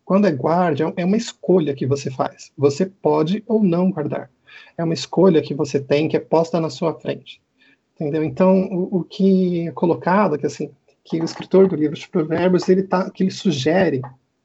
Quando 0.05 0.29
é 0.29 0.31
guarda, 0.31 0.93
é 0.97 1.05
uma 1.05 1.17
escolha 1.17 1.75
que 1.75 1.85
você 1.85 2.09
faz. 2.09 2.53
Você 2.57 2.87
pode 2.87 3.43
ou 3.49 3.61
não 3.61 3.91
guardar. 3.91 4.31
É 4.77 4.85
uma 4.85 4.95
escolha 4.95 5.43
que 5.43 5.55
você 5.55 5.81
tem, 5.81 6.09
que 6.09 6.17
é 6.17 6.21
posta 6.21 6.61
na 6.61 6.71
sua 6.71 6.95
frente. 6.95 7.43
Entendeu? 7.97 8.23
Então, 8.23 8.63
o, 8.71 8.99
o 8.99 9.05
que 9.05 9.67
é 9.67 9.73
colocado, 9.73 10.39
que 10.39 10.47
assim, 10.47 10.71
que 11.03 11.21
o 11.21 11.25
escritor 11.25 11.67
do 11.67 11.75
livro 11.75 11.99
de 11.99 12.09
Provérbios, 12.09 12.69
ele 12.69 12.85
tá, 12.85 13.11
que 13.11 13.25
ele 13.25 13.33
sugere 13.33 14.01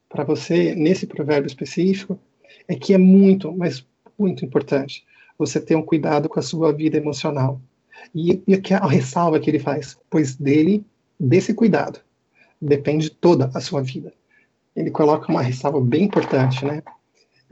para 0.08 0.24
você 0.24 0.74
nesse 0.74 1.06
provérbio 1.06 1.46
específico, 1.46 2.18
é 2.66 2.74
que 2.74 2.92
é 2.92 2.98
muito, 2.98 3.52
mas 3.52 3.86
muito 4.18 4.44
importante 4.44 5.04
você 5.38 5.60
ter 5.60 5.76
um 5.76 5.82
cuidado 5.82 6.28
com 6.28 6.40
a 6.40 6.42
sua 6.42 6.72
vida 6.72 6.96
emocional. 6.96 7.60
E, 8.14 8.42
e 8.46 8.74
a 8.74 8.86
ressalva 8.86 9.40
que 9.40 9.50
ele 9.50 9.58
faz, 9.58 9.98
pois 10.10 10.36
dele, 10.36 10.84
desse 11.18 11.54
cuidado, 11.54 12.00
depende 12.60 13.10
toda 13.10 13.50
a 13.54 13.60
sua 13.60 13.82
vida. 13.82 14.12
Ele 14.74 14.90
coloca 14.90 15.30
uma 15.30 15.42
ressalva 15.42 15.80
bem 15.80 16.04
importante, 16.04 16.64
né? 16.64 16.82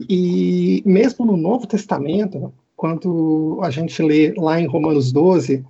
E 0.09 0.81
mesmo 0.85 1.25
no 1.25 1.37
Novo 1.37 1.67
Testamento, 1.67 2.53
quando 2.75 3.59
a 3.61 3.69
gente 3.69 4.01
lê 4.01 4.33
lá 4.35 4.59
em 4.59 4.67
Romanos 4.67 5.11
12, 5.11 5.63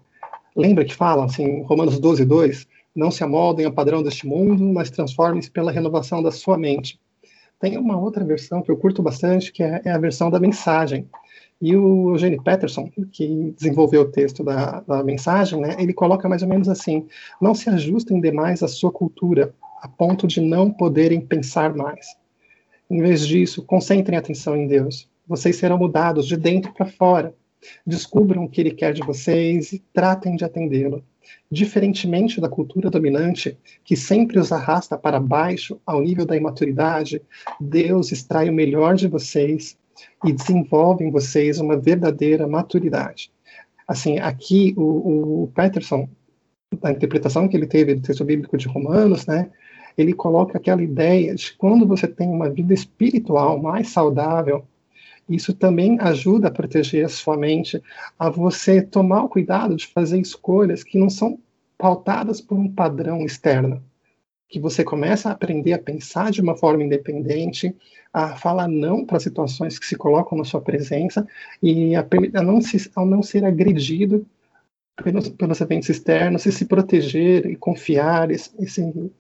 lembra 0.56 0.86
que 0.86 0.96
fala 0.96 1.26
assim, 1.26 1.62
Romanos 1.64 2.00
12, 2.00 2.26
2, 2.26 2.68
não 2.96 3.12
se 3.12 3.24
amoldem 3.24 3.66
ao 3.66 3.74
padrão 3.74 4.04
deste 4.04 4.26
mundo, 4.26 4.64
mas 4.64 4.90
transformem-se 4.90 5.50
pela 5.50 5.72
renovação 5.72 6.22
da 6.22 6.32
sua 6.32 6.58
mente. 6.58 7.00
Tem 7.64 7.78
uma 7.78 7.98
outra 7.98 8.26
versão 8.26 8.62
que 8.62 8.70
eu 8.70 8.76
curto 8.76 9.02
bastante, 9.02 9.50
que 9.50 9.64
é, 9.64 9.82
é 9.86 9.92
a 9.92 9.98
versão 9.98 10.30
da 10.30 10.38
mensagem, 10.38 11.08
e 11.62 11.74
o 11.78 12.12
Eugene 12.12 12.38
Peterson, 12.44 12.92
que 13.10 13.54
desenvolveu 13.58 14.02
o 14.02 14.12
texto 14.12 14.44
da, 14.44 14.82
da 14.82 15.02
mensagem, 15.02 15.62
né, 15.62 15.78
ele 15.80 15.94
coloca 15.94 16.28
mais 16.28 16.42
ou 16.44 16.50
menos 16.50 16.68
assim: 16.68 17.08
não 17.40 17.56
se 17.56 17.70
ajustem 17.70 18.20
demais 18.20 18.62
à 18.64 18.68
sua 18.68 18.92
cultura, 18.92 19.56
a 19.82 19.88
ponto 19.88 20.28
de 20.28 20.42
não 20.42 20.70
poderem 20.70 21.22
pensar 21.22 21.74
mais. 21.74 22.06
Em 22.92 23.02
vez 23.02 23.26
disso, 23.26 23.64
concentrem 23.64 24.18
atenção 24.18 24.58
em 24.58 24.68
Deus. 24.68 25.10
Vocês 25.26 25.56
serão 25.56 25.78
mudados 25.78 26.28
de 26.28 26.36
dentro 26.36 26.74
para 26.74 26.86
fora. 26.86 27.34
Descubram 27.88 28.44
o 28.44 28.50
que 28.50 28.60
Ele 28.60 28.72
quer 28.72 28.92
de 28.92 29.04
vocês 29.04 29.72
e 29.72 29.80
tratem 29.94 30.36
de 30.36 30.44
atendê-lo. 30.44 31.02
Diferentemente 31.50 32.42
da 32.42 32.50
cultura 32.50 32.90
dominante, 32.90 33.58
que 33.84 33.96
sempre 33.96 34.40
os 34.40 34.52
arrasta 34.52 34.98
para 34.98 35.20
baixo 35.20 35.80
ao 35.86 36.02
nível 36.02 36.26
da 36.26 36.36
imaturidade, 36.36 37.22
Deus 37.60 38.12
extrai 38.12 38.50
o 38.50 38.54
melhor 38.54 38.96
de 38.96 39.08
vocês 39.08 39.78
e 40.26 40.32
desenvolve 40.32 41.04
em 41.04 41.12
vocês 41.12 41.60
uma 41.60 41.78
verdadeira 41.78 42.48
maturidade. 42.48 43.32
Assim, 43.88 44.20
aqui 44.20 44.74
o, 44.78 45.44
o 45.44 45.48
Peterson, 45.54 46.10
a 46.82 46.92
interpretação 46.92 47.48
que 47.48 47.56
ele 47.56 47.68
teve 47.68 47.96
do 47.96 48.02
texto 48.02 48.24
bíblico 48.24 48.58
de 48.58 48.68
Romanos, 48.68 49.26
né, 49.28 49.52
ele 49.98 50.14
coloca 50.14 50.58
aquela 50.58 50.82
ideia 50.82 51.36
de 51.36 51.54
quando 51.54 51.86
você 51.86 52.08
tem 52.08 52.28
uma 52.28 52.50
vida 52.50 52.74
espiritual 52.74 53.62
mais 53.62 53.90
saudável, 53.90 54.66
isso 55.30 55.54
também 55.54 55.98
ajuda 56.00 56.48
a 56.48 56.52
proteger 56.52 57.06
a 57.06 57.10
sua 57.10 57.38
mente, 57.38 57.82
a 58.18 58.30
você 58.30 58.82
tomar 58.82 59.24
o 59.24 59.30
cuidado 59.30 59.76
de 59.76 59.88
fazer 59.88 60.20
escolhas 60.20 60.84
que 60.84 60.98
não 60.98 61.10
são 61.10 61.40
pautadas 61.78 62.42
por 62.42 62.58
um 62.58 62.70
padrão 62.72 63.26
externo 63.26 63.84
que 64.54 64.60
você 64.60 64.84
começa 64.84 65.30
a 65.30 65.32
aprender 65.32 65.74
a 65.74 65.80
pensar 65.80 66.30
de 66.30 66.40
uma 66.40 66.56
forma 66.56 66.84
independente, 66.84 67.76
a 68.14 68.36
falar 68.36 68.68
não 68.68 69.04
para 69.04 69.20
situações 69.20 69.80
que 69.80 69.86
se 69.88 69.96
colocam 69.96 70.38
na 70.38 70.44
sua 70.44 70.62
presença 70.62 71.28
e 71.60 71.96
a, 71.96 72.06
a 72.36 72.42
não, 72.44 72.62
se, 72.62 72.92
ao 72.96 73.04
não 73.04 73.24
ser 73.24 73.44
agredido 73.46 74.24
pelos, 75.04 75.30
pelos 75.30 75.60
eventos 75.60 75.90
externos 75.90 76.46
e 76.46 76.52
se 76.52 76.66
proteger 76.66 77.48
e 77.48 77.56
confiar 77.56 78.30
e, 78.30 78.36
e 78.60 78.68
se 78.68 79.12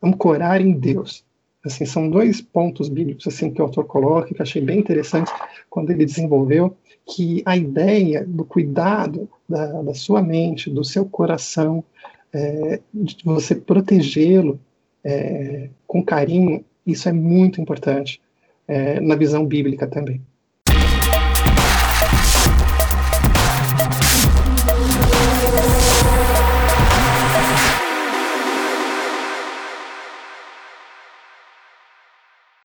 ancorar 0.00 0.60
em 0.60 0.70
Deus. 0.78 1.24
Assim, 1.64 1.84
são 1.84 2.10
dois 2.10 2.40
pontos 2.40 2.88
bíblicos 2.88 3.26
assim 3.26 3.50
que 3.50 3.60
o 3.60 3.64
autor 3.64 3.84
coloca 3.84 4.28
que 4.28 4.40
eu 4.40 4.42
achei 4.42 4.60
bem 4.60 4.80
interessante 4.80 5.30
quando 5.70 5.90
ele 5.90 6.04
desenvolveu 6.04 6.76
que 7.06 7.42
a 7.44 7.56
ideia 7.56 8.24
do 8.26 8.44
cuidado 8.44 9.28
da, 9.48 9.82
da 9.82 9.94
sua 9.94 10.22
mente, 10.22 10.70
do 10.70 10.84
seu 10.84 11.04
coração, 11.04 11.84
é, 12.32 12.80
de 12.92 13.16
você 13.24 13.54
protegê-lo 13.54 14.58
é, 15.04 15.68
com 15.86 16.02
carinho, 16.02 16.64
isso 16.86 17.08
é 17.08 17.12
muito 17.12 17.60
importante 17.60 18.20
é, 18.66 19.00
na 19.00 19.14
visão 19.14 19.44
bíblica 19.44 19.86
também. 19.86 20.20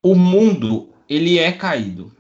O 0.08 0.16
mundo 0.16 0.88
ele 1.10 1.38
é 1.38 1.52
caído. 1.52 2.14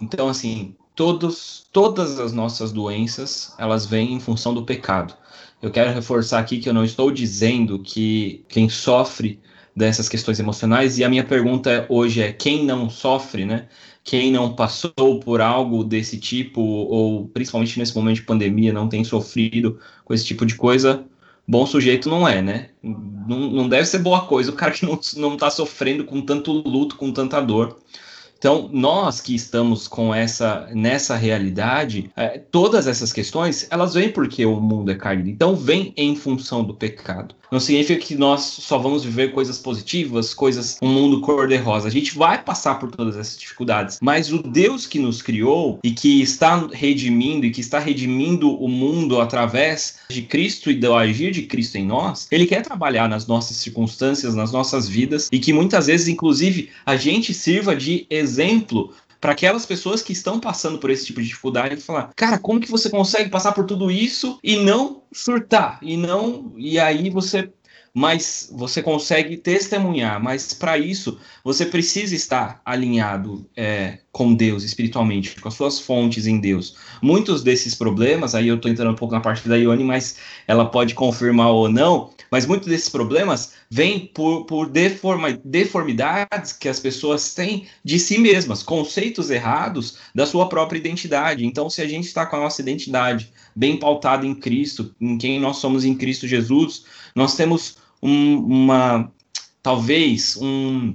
Então 0.00 0.28
assim, 0.28 0.76
todos, 0.94 1.66
todas 1.72 2.20
as 2.20 2.32
nossas 2.32 2.70
doenças 2.70 3.52
elas 3.58 3.84
vêm 3.86 4.12
em 4.12 4.20
função 4.20 4.54
do 4.54 4.64
pecado. 4.64 5.14
Eu 5.60 5.72
quero 5.72 5.92
reforçar 5.92 6.38
aqui 6.38 6.60
que 6.60 6.68
eu 6.68 6.72
não 6.72 6.84
estou 6.84 7.10
dizendo 7.10 7.80
que 7.80 8.44
quem 8.48 8.68
sofre 8.68 9.40
dessas 9.74 10.08
questões 10.08 10.38
emocionais, 10.38 10.96
e 10.96 11.02
a 11.02 11.08
minha 11.08 11.24
pergunta 11.24 11.84
hoje 11.88 12.22
é: 12.22 12.32
quem 12.32 12.64
não 12.64 12.88
sofre, 12.88 13.44
né? 13.44 13.66
Quem 14.04 14.30
não 14.30 14.54
passou 14.54 15.18
por 15.18 15.40
algo 15.40 15.82
desse 15.82 16.20
tipo, 16.20 16.60
ou 16.60 17.26
principalmente 17.26 17.80
nesse 17.80 17.96
momento 17.96 18.16
de 18.16 18.22
pandemia, 18.22 18.72
não 18.72 18.88
tem 18.88 19.02
sofrido 19.02 19.80
com 20.04 20.14
esse 20.14 20.24
tipo 20.24 20.46
de 20.46 20.54
coisa, 20.54 21.04
bom 21.46 21.66
sujeito 21.66 22.08
não 22.08 22.26
é, 22.26 22.40
né? 22.42 22.70
Não, 22.82 23.38
não 23.50 23.68
deve 23.68 23.86
ser 23.86 23.98
boa 23.98 24.26
coisa 24.26 24.50
o 24.50 24.54
cara 24.54 24.72
que 24.72 24.84
não, 24.84 24.98
não 25.16 25.36
tá 25.36 25.50
sofrendo 25.50 26.04
com 26.04 26.20
tanto 26.20 26.52
luto, 26.52 26.96
com 26.96 27.12
tanta 27.12 27.40
dor. 27.40 27.78
Então, 28.44 28.68
nós 28.70 29.22
que 29.22 29.34
estamos 29.34 29.88
com 29.88 30.14
essa 30.14 30.68
nessa 30.74 31.16
realidade, 31.16 32.10
é, 32.14 32.36
todas 32.36 32.86
essas 32.86 33.10
questões, 33.10 33.66
elas 33.70 33.94
vêm 33.94 34.10
porque 34.10 34.44
o 34.44 34.60
mundo 34.60 34.90
é 34.90 34.94
caído. 34.94 35.30
Então, 35.30 35.56
vem 35.56 35.94
em 35.96 36.14
função 36.14 36.62
do 36.62 36.74
pecado. 36.74 37.34
Não 37.50 37.60
significa 37.60 38.04
que 38.04 38.14
nós 38.16 38.42
só 38.42 38.76
vamos 38.76 39.04
viver 39.04 39.32
coisas 39.32 39.58
positivas, 39.58 40.34
coisas 40.34 40.76
um 40.82 40.88
mundo 40.88 41.20
cor-de-rosa. 41.20 41.88
A 41.88 41.90
gente 41.90 42.18
vai 42.18 42.42
passar 42.42 42.78
por 42.78 42.90
todas 42.90 43.16
essas 43.16 43.38
dificuldades, 43.38 43.98
mas 44.02 44.30
o 44.30 44.42
Deus 44.42 44.86
que 44.86 44.98
nos 44.98 45.22
criou 45.22 45.78
e 45.82 45.92
que 45.92 46.20
está 46.20 46.68
redimindo 46.72 47.46
e 47.46 47.50
que 47.50 47.60
está 47.60 47.78
redimindo 47.78 48.50
o 48.60 48.68
mundo 48.68 49.20
através 49.20 49.98
de 50.10 50.20
Cristo 50.22 50.70
e 50.70 50.74
do 50.74 50.94
agir 50.94 51.30
de 51.30 51.42
Cristo 51.42 51.76
em 51.76 51.86
nós, 51.86 52.26
ele 52.30 52.44
quer 52.44 52.62
trabalhar 52.62 53.08
nas 53.08 53.26
nossas 53.26 53.56
circunstâncias, 53.56 54.34
nas 54.34 54.50
nossas 54.52 54.88
vidas 54.88 55.28
e 55.30 55.38
que 55.38 55.52
muitas 55.52 55.86
vezes, 55.86 56.08
inclusive, 56.08 56.70
a 56.84 56.96
gente 56.96 57.32
sirva 57.32 57.76
de 57.76 58.04
exemplo 58.10 58.33
para 59.20 59.32
aquelas 59.32 59.64
pessoas 59.64 60.02
que 60.02 60.12
estão 60.12 60.38
passando 60.38 60.78
por 60.78 60.90
esse 60.90 61.06
tipo 61.06 61.20
de 61.20 61.28
dificuldade 61.28 61.76
falar, 61.78 62.12
cara, 62.14 62.38
como 62.38 62.60
que 62.60 62.70
você 62.70 62.90
consegue 62.90 63.30
passar 63.30 63.52
por 63.52 63.64
tudo 63.64 63.90
isso 63.90 64.38
e 64.44 64.56
não 64.56 65.02
surtar 65.12 65.78
e 65.80 65.96
não 65.96 66.52
e 66.56 66.78
aí 66.78 67.08
você 67.08 67.50
mas 67.94 68.50
você 68.52 68.82
consegue 68.82 69.36
testemunhar. 69.36 70.20
Mas 70.20 70.52
para 70.52 70.76
isso, 70.76 71.20
você 71.44 71.64
precisa 71.64 72.14
estar 72.14 72.60
alinhado 72.64 73.48
é, 73.56 74.00
com 74.14 74.32
Deus 74.32 74.62
espiritualmente, 74.62 75.40
com 75.40 75.48
as 75.48 75.54
suas 75.54 75.80
fontes 75.80 76.28
em 76.28 76.38
Deus. 76.38 76.76
Muitos 77.02 77.42
desses 77.42 77.74
problemas, 77.74 78.32
aí 78.32 78.46
eu 78.46 78.54
estou 78.54 78.70
entrando 78.70 78.92
um 78.92 78.94
pouco 78.94 79.12
na 79.12 79.20
parte 79.20 79.48
da 79.48 79.56
Ione, 79.56 79.82
mas 79.82 80.18
ela 80.46 80.64
pode 80.66 80.94
confirmar 80.94 81.50
ou 81.50 81.68
não, 81.68 82.10
mas 82.30 82.46
muitos 82.46 82.68
desses 82.68 82.88
problemas 82.88 83.54
vêm 83.68 84.08
por, 84.14 84.44
por 84.44 84.68
deforma, 84.68 85.32
deformidades 85.44 86.52
que 86.52 86.68
as 86.68 86.78
pessoas 86.78 87.34
têm 87.34 87.66
de 87.82 87.98
si 87.98 88.16
mesmas, 88.16 88.62
conceitos 88.62 89.30
errados 89.30 89.98
da 90.14 90.24
sua 90.24 90.48
própria 90.48 90.78
identidade. 90.78 91.44
Então, 91.44 91.68
se 91.68 91.82
a 91.82 91.88
gente 91.88 92.06
está 92.06 92.24
com 92.24 92.36
a 92.36 92.40
nossa 92.40 92.62
identidade 92.62 93.32
bem 93.54 93.76
pautada 93.76 94.24
em 94.24 94.34
Cristo, 94.34 94.94
em 95.00 95.18
quem 95.18 95.40
nós 95.40 95.56
somos 95.56 95.84
em 95.84 95.92
Cristo 95.92 96.28
Jesus, 96.28 96.84
nós 97.16 97.34
temos 97.34 97.78
um, 98.00 98.36
uma 98.36 99.10
talvez 99.60 100.36
um 100.36 100.94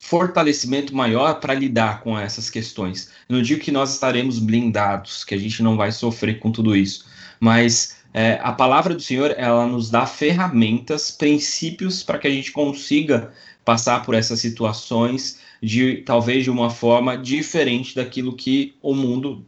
fortalecimento 0.00 0.94
maior 0.94 1.40
para 1.40 1.54
lidar 1.54 2.00
com 2.00 2.18
essas 2.18 2.48
questões. 2.48 3.10
Eu 3.28 3.36
não 3.36 3.42
digo 3.42 3.60
que 3.60 3.72
nós 3.72 3.92
estaremos 3.92 4.38
blindados, 4.38 5.24
que 5.24 5.34
a 5.34 5.38
gente 5.38 5.62
não 5.62 5.76
vai 5.76 5.92
sofrer 5.92 6.38
com 6.38 6.50
tudo 6.52 6.76
isso, 6.76 7.06
mas 7.40 7.96
é, 8.14 8.38
a 8.42 8.52
palavra 8.52 8.94
do 8.94 9.02
Senhor 9.02 9.34
ela 9.36 9.66
nos 9.66 9.90
dá 9.90 10.06
ferramentas, 10.06 11.10
princípios 11.10 12.02
para 12.02 12.18
que 12.18 12.26
a 12.26 12.30
gente 12.30 12.52
consiga 12.52 13.32
passar 13.64 14.04
por 14.04 14.14
essas 14.14 14.40
situações 14.40 15.40
de 15.62 15.98
talvez 15.98 16.44
de 16.44 16.50
uma 16.50 16.70
forma 16.70 17.18
diferente 17.18 17.94
daquilo 17.94 18.34
que 18.34 18.74
o 18.80 18.94
mundo 18.94 19.44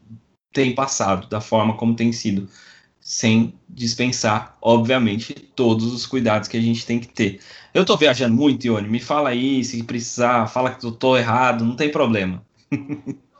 tem 0.52 0.74
passado, 0.74 1.28
da 1.28 1.40
forma 1.40 1.74
como 1.76 1.94
tem 1.94 2.12
sido, 2.12 2.48
sem 3.00 3.54
dispensar, 3.68 4.56
obviamente, 4.60 5.32
todos 5.54 5.92
os 5.92 6.04
cuidados 6.04 6.48
que 6.48 6.56
a 6.56 6.60
gente 6.60 6.84
tem 6.84 6.98
que 6.98 7.08
ter. 7.08 7.40
Eu 7.72 7.84
tô 7.84 7.96
viajando 7.96 8.34
muito, 8.34 8.66
Ione, 8.66 8.88
me 8.88 8.98
fala 8.98 9.30
aí, 9.30 9.62
se 9.62 9.82
precisar, 9.84 10.48
fala 10.48 10.74
que 10.74 10.84
eu 10.84 10.92
tô 10.92 11.16
errado, 11.16 11.64
não 11.64 11.76
tem 11.76 11.90
problema. 11.90 12.42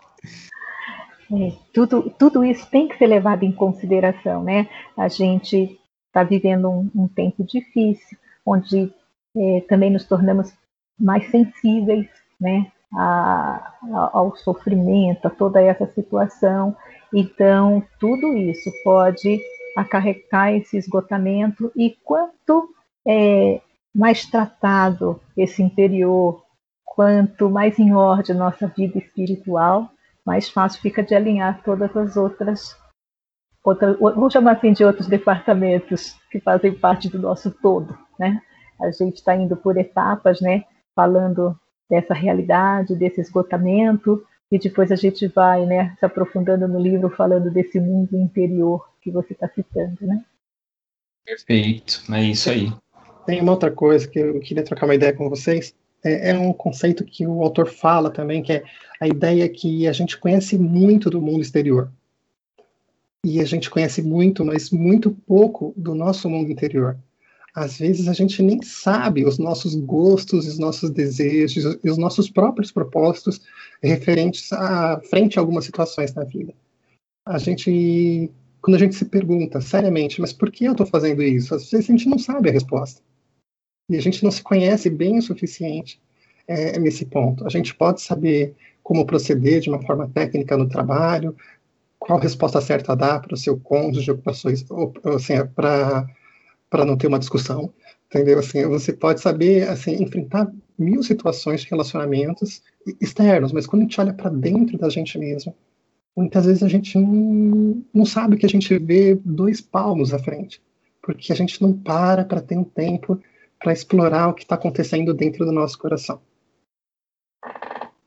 É, 1.33 1.53
tudo, 1.73 2.11
tudo 2.19 2.45
isso 2.45 2.69
tem 2.71 2.89
que 2.89 2.99
ser 2.99 3.07
levado 3.07 3.45
em 3.45 3.53
consideração, 3.53 4.43
né? 4.43 4.69
A 4.97 5.07
gente 5.07 5.79
está 6.09 6.25
vivendo 6.25 6.69
um, 6.69 6.91
um, 6.93 7.07
tempo 7.07 7.45
difícil, 7.45 8.19
onde 8.45 8.93
é, 9.37 9.61
também 9.69 9.91
nos 9.91 10.05
tornamos 10.05 10.53
mais 10.99 11.31
sensíveis, 11.31 12.09
né? 12.41 12.67
A, 12.93 13.75
a, 13.95 14.11
ao 14.13 14.35
sofrimento, 14.39 15.27
a 15.27 15.31
toda 15.31 15.63
essa 15.63 15.87
situação. 15.95 16.77
Então, 17.15 17.81
tudo 18.01 18.37
isso 18.37 18.69
pode 18.83 19.41
acarretar 19.77 20.53
esse 20.53 20.77
esgotamento 20.77 21.71
e 21.77 21.97
quanto 22.03 22.75
é, 23.07 23.61
mais 23.95 24.25
tratado 24.27 25.21
esse 25.37 25.63
interior, 25.63 26.45
quanto 26.85 27.49
mais 27.49 27.79
em 27.79 27.95
ordem 27.95 28.37
nossa 28.37 28.67
vida 28.67 28.99
espiritual, 28.99 29.91
mais 30.25 30.49
fácil 30.49 30.81
fica 30.81 31.03
de 31.03 31.15
alinhar 31.15 31.63
todas 31.63 31.97
as 31.97 32.17
outras, 32.17 32.77
outras 33.65 33.99
vamos 33.99 34.33
chamar 34.33 34.53
assim 34.53 34.73
de 34.73 34.85
outros 34.85 35.07
departamentos 35.07 36.17
que 36.31 36.41
fazem 36.41 36.75
parte 36.75 37.09
do 37.09 37.19
nosso 37.19 37.51
todo, 37.51 37.97
né? 38.19 38.41
A 38.81 38.91
gente 38.91 39.17
está 39.17 39.35
indo 39.35 39.57
por 39.57 39.77
etapas, 39.77 40.41
né? 40.41 40.65
Falando 40.95 41.59
dessa 41.89 42.15
realidade, 42.15 42.95
desse 42.95 43.21
esgotamento, 43.21 44.25
e 44.51 44.59
depois 44.59 44.91
a 44.91 44.97
gente 44.97 45.27
vai, 45.29 45.65
né? 45.67 45.97
Se 45.99 46.05
aprofundando 46.05 46.67
no 46.67 46.81
livro, 46.81 47.11
falando 47.11 47.51
desse 47.51 47.79
mundo 47.79 48.17
interior 48.17 48.89
que 49.01 49.11
você 49.11 49.33
está 49.33 49.49
citando, 49.49 49.99
né? 50.07 50.25
Perfeito, 51.25 52.03
é 52.13 52.23
isso 52.25 52.51
aí. 52.51 52.73
Tem 53.27 53.41
uma 53.41 53.53
outra 53.53 53.71
coisa 53.71 54.09
que 54.09 54.19
eu 54.19 54.41
queria 54.41 54.65
trocar 54.65 54.87
uma 54.87 54.95
ideia 54.95 55.13
com 55.13 55.29
vocês 55.29 55.75
é, 56.03 56.31
é, 56.31 56.39
um 56.39 56.53
conceito 56.53 57.05
que 57.05 57.27
o 57.27 57.43
autor 57.43 57.69
fala 57.69 58.11
também, 58.11 58.43
que 58.43 58.53
é 58.53 58.65
a 59.01 59.07
ideia 59.07 59.49
que 59.49 59.87
a 59.87 59.93
gente 59.93 60.19
conhece 60.19 60.57
muito 60.59 61.11
do 61.11 61.21
mundo 61.21 61.43
exterior. 61.43 61.91
E 63.25 63.39
a 63.41 63.45
gente 63.45 63.69
conhece 63.69 64.01
muito, 64.03 64.45
mas 64.45 64.71
muito 64.71 65.11
pouco 65.27 65.75
do 65.77 65.95
nosso 65.95 66.29
mundo 66.29 66.51
interior. 66.51 66.97
Às 67.55 67.79
vezes 67.79 68.09
a 68.09 68.13
gente 68.13 68.43
nem 68.43 68.63
sabe 68.63 69.27
os 69.27 69.39
nossos 69.39 69.75
gostos, 69.75 70.47
os 70.47 70.59
nossos 70.59 70.91
desejos 70.91 71.79
e 71.83 71.91
os 71.91 71.99
nossos 71.99 72.31
próprios 72.31 72.73
propósitos 72.73 73.41
referentes 73.83 74.53
a 74.53 75.01
frente 75.01 75.39
a 75.39 75.43
algumas 75.43 75.65
situações 75.65 76.15
na 76.15 76.25
vida. 76.25 76.55
A 77.27 77.39
gente, 77.39 78.31
quando 78.63 78.77
a 78.77 78.79
gente 78.79 78.95
se 78.95 79.05
pergunta 79.05 79.61
seriamente, 79.61 80.21
mas 80.21 80.33
por 80.33 80.51
que 80.51 80.65
eu 80.65 80.73
estou 80.73 80.87
fazendo 80.87 81.23
isso? 81.23 81.55
Às 81.55 81.71
vezes 81.71 81.91
a 81.91 81.93
gente 81.93 82.09
não 82.09 82.19
sabe 82.19 82.49
a 82.49 82.53
resposta. 82.53 83.03
E 83.91 83.97
a 83.97 84.01
gente 84.01 84.23
não 84.23 84.31
se 84.31 84.41
conhece 84.41 84.89
bem 84.89 85.19
o 85.19 85.23
suficiente 85.23 86.01
é, 86.47 86.79
nesse 86.79 87.05
ponto. 87.05 87.45
A 87.45 87.51
gente 87.51 87.75
pode 87.75 88.01
saber 88.01 88.55
como 88.85 89.05
proceder 89.05 89.61
de 89.61 89.69
uma 89.69 89.83
forma 89.83 90.09
técnica 90.09 90.57
no 90.57 90.69
trabalho, 90.69 91.37
qual 91.99 92.19
resposta 92.19 92.61
certa 92.61 92.95
dar 92.95 93.21
para 93.21 93.35
o 93.35 93.37
seu 93.37 93.59
cônjuge, 93.59 94.15
para 94.15 94.33
assim, 95.15 95.35
para 96.71 96.85
não 96.87 96.97
ter 96.97 97.09
uma 97.09 97.19
discussão, 97.19 97.73
entendeu? 98.07 98.39
Assim, 98.39 98.65
você 98.67 98.93
pode 98.93 99.21
saber 99.21 99.69
assim, 99.69 100.01
enfrentar 100.03 100.51
mil 100.79 101.03
situações 101.03 101.63
de 101.63 101.69
relacionamentos 101.69 102.63
externos, 103.01 103.53
mas 103.53 103.67
quando 103.67 103.83
a 103.83 103.85
gente 103.87 104.01
olha 104.01 104.15
para 104.15 104.31
dentro 104.31 104.79
da 104.79 104.89
gente 104.89 105.19
mesmo, 105.19 105.55
muitas 106.17 106.47
vezes 106.47 106.63
a 106.63 106.69
gente 106.69 106.97
não, 106.97 107.83
não 107.93 108.07
sabe 108.07 108.37
que 108.37 108.47
a 108.47 108.49
gente 108.49 108.79
vê 108.79 109.17
dois 109.25 109.61
palmos 109.61 110.15
à 110.15 110.19
frente, 110.19 110.63
porque 111.03 111.33
a 111.33 111.37
gente 111.37 111.61
não 111.61 111.73
para 111.73 112.25
para 112.25 112.41
ter 112.41 112.57
um 112.57 112.65
tempo 112.65 113.21
para 113.61 113.73
explorar 113.73 114.29
o 114.29 114.35
que 114.35 114.43
está 114.43 114.55
acontecendo 114.55 115.15
dentro 115.15 115.45
do 115.45 115.53
nosso 115.53 115.79
coração. 115.79 116.21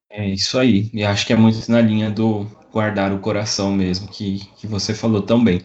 É 0.10 0.28
isso 0.28 0.60
aí. 0.60 0.90
E 0.94 1.04
acho 1.04 1.26
que 1.26 1.34
é 1.34 1.36
muito 1.36 1.72
na 1.72 1.80
linha 1.80 2.10
do 2.10 2.46
guardar 2.72 3.14
o 3.14 3.20
coração 3.20 3.72
mesmo, 3.72 4.08
que, 4.08 4.42
que 4.58 4.68
você 4.68 4.94
falou 4.94 5.22
tão 5.22 5.44
bem. 5.44 5.62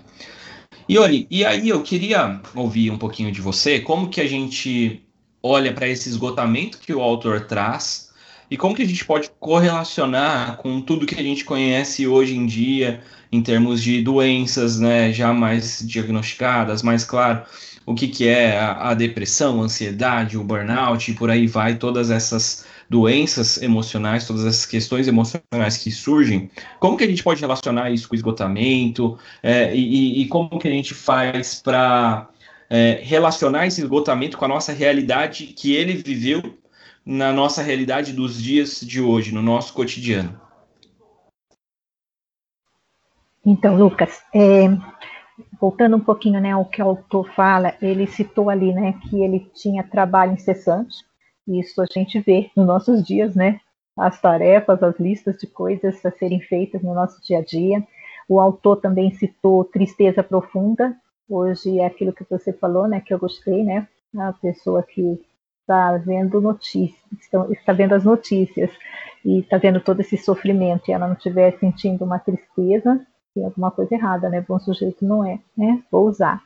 E 0.89 0.99
olha, 0.99 1.27
e 1.31 1.45
aí 1.45 1.69
eu 1.69 1.83
queria 1.83 2.41
ouvir 2.55 2.91
um 2.91 2.99
pouquinho 2.99 3.33
de 3.33 3.41
você, 3.41 3.81
como 3.81 4.09
que 4.09 4.21
a 4.21 4.27
gente 4.27 5.03
olha 5.43 5.73
para 5.73 5.89
esse 5.89 6.09
esgotamento 6.09 6.79
que 6.79 6.93
o 6.93 7.03
autor 7.03 7.47
traz 7.47 8.11
e 8.51 8.57
como 8.57 8.75
que 8.75 8.83
a 8.83 8.87
gente 8.87 9.05
pode 9.05 9.31
correlacionar 9.39 10.57
com 10.57 10.81
tudo 10.81 11.07
que 11.07 11.15
a 11.15 11.23
gente 11.23 11.45
conhece 11.45 12.07
hoje 12.07 12.37
em 12.37 12.47
dia 12.47 13.03
em 13.31 13.43
termos 13.43 13.83
de 13.83 14.03
doenças, 14.03 14.81
né, 14.81 15.13
já 15.13 15.33
mais 15.35 15.87
diagnosticadas, 15.87 16.83
mais 16.83 17.05
claro, 17.05 17.43
o 17.89 17.95
que, 17.95 18.07
que 18.07 18.29
é 18.29 18.59
a, 18.59 18.91
a 18.91 18.95
depressão, 18.95 19.63
a 19.63 19.65
ansiedade, 19.65 20.37
o 20.37 20.45
burnout 20.45 21.11
e 21.11 21.15
por 21.15 21.31
aí 21.31 21.47
vai, 21.47 21.77
todas 21.77 22.11
essas 22.11 22.67
doenças 22.89 23.63
emocionais, 23.63 24.27
todas 24.27 24.45
essas 24.45 24.67
questões 24.67 25.09
emocionais 25.09 25.79
que 25.79 25.91
surgem, 25.91 26.51
como 26.79 26.99
que 26.99 27.05
a 27.05 27.07
gente 27.07 27.23
pode 27.23 27.41
relacionar 27.41 27.91
isso 27.91 28.07
com 28.07 28.15
esgotamento 28.15 29.19
é, 29.43 29.75
e, 29.75 30.21
e, 30.21 30.29
como 30.29 30.59
que 30.59 30.69
a 30.69 30.71
gente 30.71 30.93
faz 30.93 31.63
para 31.63 32.29
é, 32.69 33.01
relacionar 33.03 33.67
esse 33.67 33.81
esgotamento 33.81 34.37
com 34.37 34.45
a 34.45 34.49
nossa 34.49 34.73
realidade 34.73 35.47
que 35.47 35.75
ele 35.75 35.95
viveu 35.95 36.43
na 37.07 37.33
nossa 37.33 37.63
realidade 37.63 38.13
dos 38.13 38.43
dias 38.43 38.81
de 38.83 39.01
hoje, 39.01 39.33
no 39.33 39.41
nosso 39.41 39.73
cotidiano? 39.73 40.39
Então, 43.47 43.77
Lucas, 43.77 44.21
é, 44.35 44.69
voltando 45.61 45.97
um 45.97 46.01
pouquinho 46.01 46.41
né, 46.41 46.53
ao 46.53 46.65
que 46.65 46.83
o 46.83 46.87
autor 46.87 47.29
fala, 47.35 47.75
ele 47.81 48.07
citou 48.07 48.51
ali 48.51 48.73
né, 48.73 48.95
que 49.09 49.23
ele 49.23 49.51
tinha 49.55 49.83
trabalho 49.83 50.33
incessante, 50.33 50.97
e 51.47 51.61
isso 51.61 51.81
a 51.81 51.87
gente 51.87 52.21
vê 52.21 52.51
nos 52.55 52.67
nossos 52.67 53.03
dias, 53.03 53.35
né? 53.35 53.61
As 53.97 54.21
tarefas, 54.21 54.83
as 54.83 54.99
listas 55.01 55.39
de 55.39 55.47
coisas 55.47 56.05
a 56.05 56.11
serem 56.11 56.41
feitas 56.41 56.83
no 56.83 56.95
nosso 56.95 57.21
dia 57.23 57.39
a 57.39 57.43
dia. 57.43 57.83
O 58.29 58.39
autor 58.39 58.77
também 58.77 59.11
citou 59.15 59.65
tristeza 59.65 60.23
profunda. 60.23 60.95
Hoje 61.29 61.81
é 61.81 61.87
aquilo 61.87 62.13
que 62.13 62.25
você 62.29 62.53
falou, 62.53 62.87
né? 62.87 63.01
Que 63.01 63.15
eu 63.15 63.19
gostei, 63.19 63.65
né? 63.65 63.89
A 64.17 64.33
pessoa 64.35 64.83
que 64.83 65.19
está 65.63 65.97
vendo 65.97 66.41
notícias, 66.41 67.03
está 67.51 67.73
vendo 67.73 67.95
as 67.95 68.05
notícias 68.05 68.71
e 69.25 69.41
está 69.41 69.59
vendo 69.59 69.81
todo 69.81 70.01
esse 70.01 70.17
sofrimento 70.17 70.89
e 70.89 70.93
ela 70.93 71.07
não 71.07 71.15
estiver 71.15 71.59
sentindo 71.59 72.05
uma 72.05 72.19
tristeza, 72.19 73.07
tem 73.39 73.45
alguma 73.45 73.71
coisa 73.71 73.95
errada, 73.95 74.29
né? 74.29 74.45
Bom 74.47 74.59
sujeito 74.59 75.05
não 75.05 75.25
é, 75.25 75.39
né? 75.57 75.81
Vou 75.91 76.09
usar. 76.09 76.43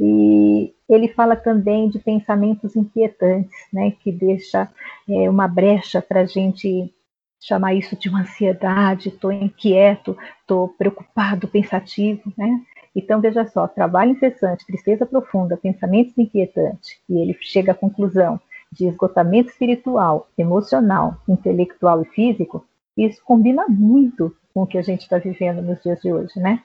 E 0.00 0.72
ele 0.88 1.08
fala 1.08 1.34
também 1.34 1.88
de 1.88 1.98
pensamentos 1.98 2.76
inquietantes, 2.76 3.52
né? 3.72 3.90
Que 3.90 4.12
deixa 4.12 4.70
é, 5.08 5.28
uma 5.28 5.48
brecha 5.48 6.00
para 6.00 6.20
a 6.20 6.26
gente 6.26 6.94
chamar 7.40 7.74
isso 7.74 7.96
de 7.96 8.08
uma 8.08 8.20
ansiedade, 8.20 9.08
estou 9.08 9.32
inquieto, 9.32 10.16
estou 10.40 10.68
preocupado, 10.68 11.48
pensativo, 11.48 12.32
né? 12.36 12.60
Então, 12.94 13.20
veja 13.20 13.46
só, 13.46 13.66
trabalho 13.68 14.12
incessante, 14.12 14.66
tristeza 14.66 15.06
profunda, 15.06 15.56
pensamentos 15.56 16.16
inquietantes, 16.18 16.98
e 17.08 17.20
ele 17.20 17.36
chega 17.40 17.72
à 17.72 17.74
conclusão 17.74 18.40
de 18.72 18.86
esgotamento 18.86 19.50
espiritual, 19.50 20.28
emocional, 20.36 21.16
intelectual 21.28 22.02
e 22.02 22.06
físico, 22.06 22.66
isso 22.96 23.22
combina 23.24 23.66
muito 23.68 24.34
com 24.52 24.62
o 24.62 24.66
que 24.66 24.78
a 24.78 24.82
gente 24.82 25.02
está 25.02 25.18
vivendo 25.18 25.62
nos 25.62 25.82
dias 25.82 26.00
de 26.00 26.12
hoje, 26.12 26.38
né? 26.38 26.62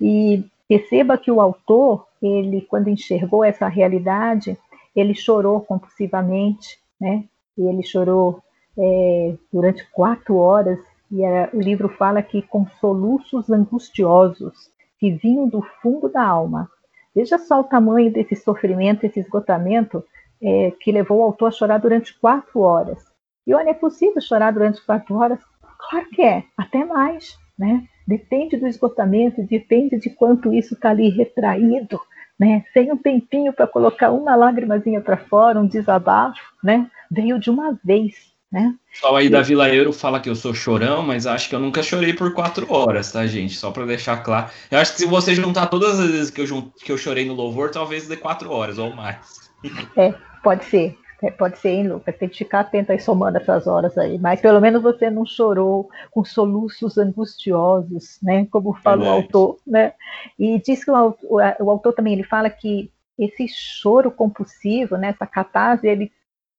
E 0.00 0.44
perceba 0.68 1.18
que 1.18 1.30
o 1.30 1.40
autor, 1.40 2.06
ele, 2.22 2.62
quando 2.62 2.88
enxergou 2.88 3.44
essa 3.44 3.68
realidade, 3.68 4.56
ele 4.94 5.14
chorou 5.14 5.60
compulsivamente, 5.60 6.78
né? 7.00 7.24
E 7.56 7.62
ele 7.62 7.82
chorou 7.82 8.42
é, 8.76 9.34
durante 9.52 9.88
quatro 9.90 10.36
horas, 10.36 10.78
e 11.10 11.22
o 11.54 11.60
livro 11.60 11.88
fala 11.88 12.22
que 12.22 12.42
com 12.42 12.66
soluços 12.80 13.50
angustiosos 13.50 14.70
que 14.98 15.10
vinham 15.10 15.48
do 15.48 15.62
fundo 15.80 16.08
da 16.08 16.22
alma. 16.22 16.70
Veja 17.14 17.38
só 17.38 17.60
o 17.60 17.64
tamanho 17.64 18.12
desse 18.12 18.36
sofrimento, 18.36 19.04
esse 19.04 19.20
esgotamento, 19.20 20.04
é, 20.40 20.70
que 20.80 20.92
levou 20.92 21.18
o 21.18 21.22
autor 21.22 21.48
a 21.48 21.50
chorar 21.50 21.78
durante 21.78 22.18
quatro 22.18 22.60
horas. 22.60 23.04
E 23.46 23.54
olha, 23.54 23.70
é 23.70 23.74
possível 23.74 24.20
chorar 24.20 24.52
durante 24.52 24.84
quatro 24.84 25.16
horas? 25.16 25.40
Claro 25.78 26.06
que 26.10 26.22
é, 26.22 26.44
até 26.56 26.84
mais, 26.84 27.38
né? 27.58 27.84
Depende 28.06 28.56
do 28.56 28.66
esgotamento, 28.66 29.42
depende 29.42 29.98
de 29.98 30.10
quanto 30.10 30.52
isso 30.52 30.74
está 30.74 30.90
ali 30.90 31.08
retraído, 31.10 32.00
né? 32.38 32.64
Sem 32.72 32.90
um 32.90 32.96
tempinho 32.96 33.52
para 33.52 33.66
colocar 33.66 34.10
uma 34.10 34.34
lágrimazinha 34.34 35.00
para 35.00 35.16
fora, 35.16 35.60
um 35.60 35.66
desabafo, 35.66 36.40
né? 36.62 36.90
Veio 37.10 37.38
de 37.38 37.50
uma 37.50 37.78
vez, 37.84 38.14
né? 38.50 38.74
Só 38.94 39.14
aí 39.14 39.28
da 39.28 39.42
Vila 39.42 39.68
Euro 39.68 39.92
fala 39.92 40.20
que 40.20 40.28
eu 40.28 40.34
sou 40.34 40.54
chorão, 40.54 41.02
mas 41.02 41.26
acho 41.26 41.48
que 41.48 41.54
eu 41.54 41.60
nunca 41.60 41.82
chorei 41.82 42.12
por 42.12 42.32
quatro 42.32 42.72
horas, 42.72 43.12
tá, 43.12 43.26
gente? 43.26 43.54
Só 43.54 43.70
para 43.70 43.86
deixar 43.86 44.22
claro. 44.22 44.48
Eu 44.70 44.78
acho 44.78 44.92
que 44.92 45.02
se 45.02 45.06
você 45.06 45.34
juntar 45.34 45.66
todas 45.66 46.00
as 46.00 46.10
vezes 46.10 46.30
que 46.30 46.40
eu, 46.40 46.72
que 46.82 46.90
eu 46.90 46.98
chorei 46.98 47.24
no 47.24 47.34
louvor, 47.34 47.70
talvez 47.70 48.08
dê 48.08 48.16
quatro 48.16 48.50
horas 48.50 48.78
ou 48.78 48.94
mais. 48.94 49.50
É, 49.96 50.14
pode 50.42 50.64
ser. 50.64 50.96
É, 51.20 51.30
pode 51.32 51.58
ser, 51.58 51.70
hein, 51.70 51.88
Lucas? 51.88 52.16
Tem 52.16 52.28
que 52.28 52.38
ficar 52.38 52.60
atento 52.60 52.92
aí 52.92 53.00
somando 53.00 53.38
essas 53.38 53.66
horas 53.66 53.98
aí. 53.98 54.18
Mas 54.18 54.40
pelo 54.40 54.60
menos 54.60 54.82
você 54.82 55.10
não 55.10 55.26
chorou 55.26 55.88
com 56.10 56.24
soluços 56.24 56.96
angustiosos, 56.96 58.18
né? 58.22 58.46
Como 58.46 58.72
fala 58.74 59.04
o 59.04 59.08
autor, 59.08 59.58
né? 59.66 59.94
E 60.38 60.60
diz 60.60 60.84
que 60.84 60.90
o, 60.90 61.16
o, 61.24 61.38
o, 61.60 61.70
autor 61.70 61.92
também 61.92 62.12
ele 62.12 62.22
fala 62.22 62.48
que 62.48 62.92
esse 63.18 63.48
choro 63.48 64.12
compulsivo, 64.12 64.96
né, 64.96 65.08
essa 65.08 65.26
catarse, 65.26 65.88
ele 65.88 66.12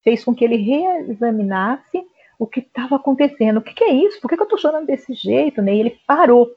fez 0.04 0.26
com 0.26 0.36
que 0.36 0.44
ele 0.44 0.58
reexaminasse 0.58 2.04
o 2.38 2.46
que 2.46 2.60
estava 2.60 2.98
acontecendo. 2.98 3.58
O 3.58 3.62
que, 3.62 3.74
que, 3.74 3.84
é 3.86 3.94
isso? 3.94 4.20
Por 4.20 4.30
que, 4.30 4.36
que 4.36 4.42
eu 4.42 4.46
estou 4.46 4.60
chorando 4.60 4.86
desse 4.86 5.14
jeito? 5.14 5.62
Né? 5.62 5.76
E 5.76 5.80
ele 5.80 6.00
parou, 6.06 6.50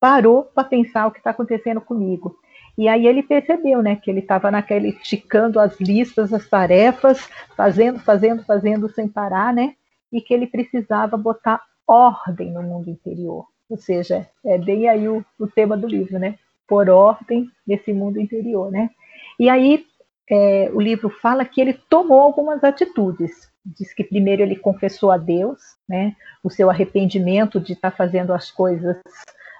parou 0.00 0.44
para 0.44 0.64
pensar 0.64 1.06
o 1.06 1.10
que 1.10 1.18
está 1.18 1.30
acontecendo 1.30 1.80
comigo. 1.80 2.38
E 2.76 2.88
aí 2.88 3.06
ele 3.06 3.22
percebeu, 3.22 3.82
né, 3.82 3.96
que 3.96 4.10
ele 4.10 4.20
estava 4.20 4.50
naquele 4.50 4.92
ticando 4.92 5.60
as 5.60 5.78
listas, 5.80 6.32
as 6.32 6.48
tarefas, 6.48 7.28
fazendo, 7.56 8.00
fazendo, 8.00 8.44
fazendo 8.44 8.88
sem 8.88 9.06
parar, 9.06 9.54
né, 9.54 9.74
e 10.12 10.20
que 10.20 10.34
ele 10.34 10.46
precisava 10.46 11.16
botar 11.16 11.62
ordem 11.86 12.50
no 12.50 12.62
mundo 12.62 12.90
interior. 12.90 13.46
Ou 13.68 13.76
seja, 13.76 14.28
é 14.44 14.58
bem 14.58 14.88
aí 14.88 15.08
o, 15.08 15.24
o 15.38 15.46
tema 15.46 15.76
do 15.76 15.86
livro, 15.86 16.18
né, 16.18 16.36
por 16.66 16.90
ordem 16.90 17.48
nesse 17.66 17.92
mundo 17.92 18.20
interior, 18.20 18.70
né. 18.70 18.90
E 19.38 19.48
aí 19.48 19.86
é, 20.28 20.70
o 20.72 20.80
livro 20.80 21.08
fala 21.08 21.44
que 21.44 21.60
ele 21.60 21.74
tomou 21.74 22.20
algumas 22.20 22.64
atitudes. 22.64 23.52
Diz 23.64 23.94
que 23.94 24.04
primeiro 24.04 24.42
ele 24.42 24.56
confessou 24.56 25.10
a 25.10 25.16
Deus, 25.16 25.60
né, 25.88 26.16
o 26.42 26.50
seu 26.50 26.68
arrependimento 26.68 27.60
de 27.60 27.72
estar 27.72 27.92
tá 27.92 27.96
fazendo 27.96 28.32
as 28.32 28.50
coisas 28.50 28.96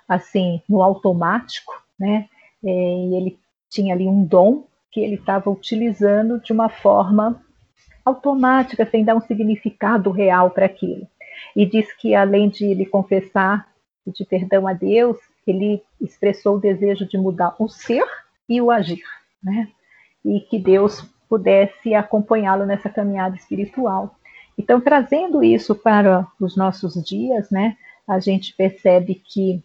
assim 0.09 0.61
no 0.68 0.83
automático, 0.83 1.72
né, 1.98 2.29
é, 2.64 2.70
e 2.70 3.16
ele 3.16 3.38
tinha 3.68 3.94
ali 3.94 4.07
um 4.07 4.24
dom 4.24 4.66
que 4.90 5.00
ele 5.00 5.16
estava 5.16 5.50
utilizando 5.50 6.40
de 6.40 6.53
uma 6.53 6.68
forma 6.68 7.42
automática, 8.05 8.87
sem 8.87 9.05
dar 9.05 9.16
um 9.16 9.20
significado 9.20 10.11
real 10.11 10.50
para 10.50 10.66
aquilo. 10.66 11.07
E 11.57 11.66
diz 11.66 11.92
que 11.94 12.14
além 12.14 12.48
de 12.48 12.64
ele 12.66 12.87
confessar 12.87 13.66
de 14.07 14.24
perdão 14.24 14.68
a 14.68 14.72
Deus, 14.72 15.16
ele 15.46 15.83
expressou 16.00 16.57
o 16.57 16.61
desejo 16.61 17.07
de 17.07 17.18
mudar 17.18 17.55
o 17.59 17.68
ser 17.68 18.05
e 18.48 18.61
o 18.61 18.70
agir, 18.70 19.03
né? 19.42 19.68
E 20.24 20.40
que 20.40 20.59
Deus 20.59 21.03
pudesse 21.29 21.94
acompanhá-lo 21.94 22.66
nessa 22.66 22.88
caminhada 22.88 23.37
espiritual. 23.37 24.14
Então, 24.57 24.81
trazendo 24.81 25.42
isso 25.42 25.74
para 25.74 26.27
os 26.40 26.57
nossos 26.57 26.94
dias, 27.03 27.50
né, 27.50 27.77
a 28.07 28.20
gente 28.20 28.55
percebe 28.55 29.16
que 29.16 29.62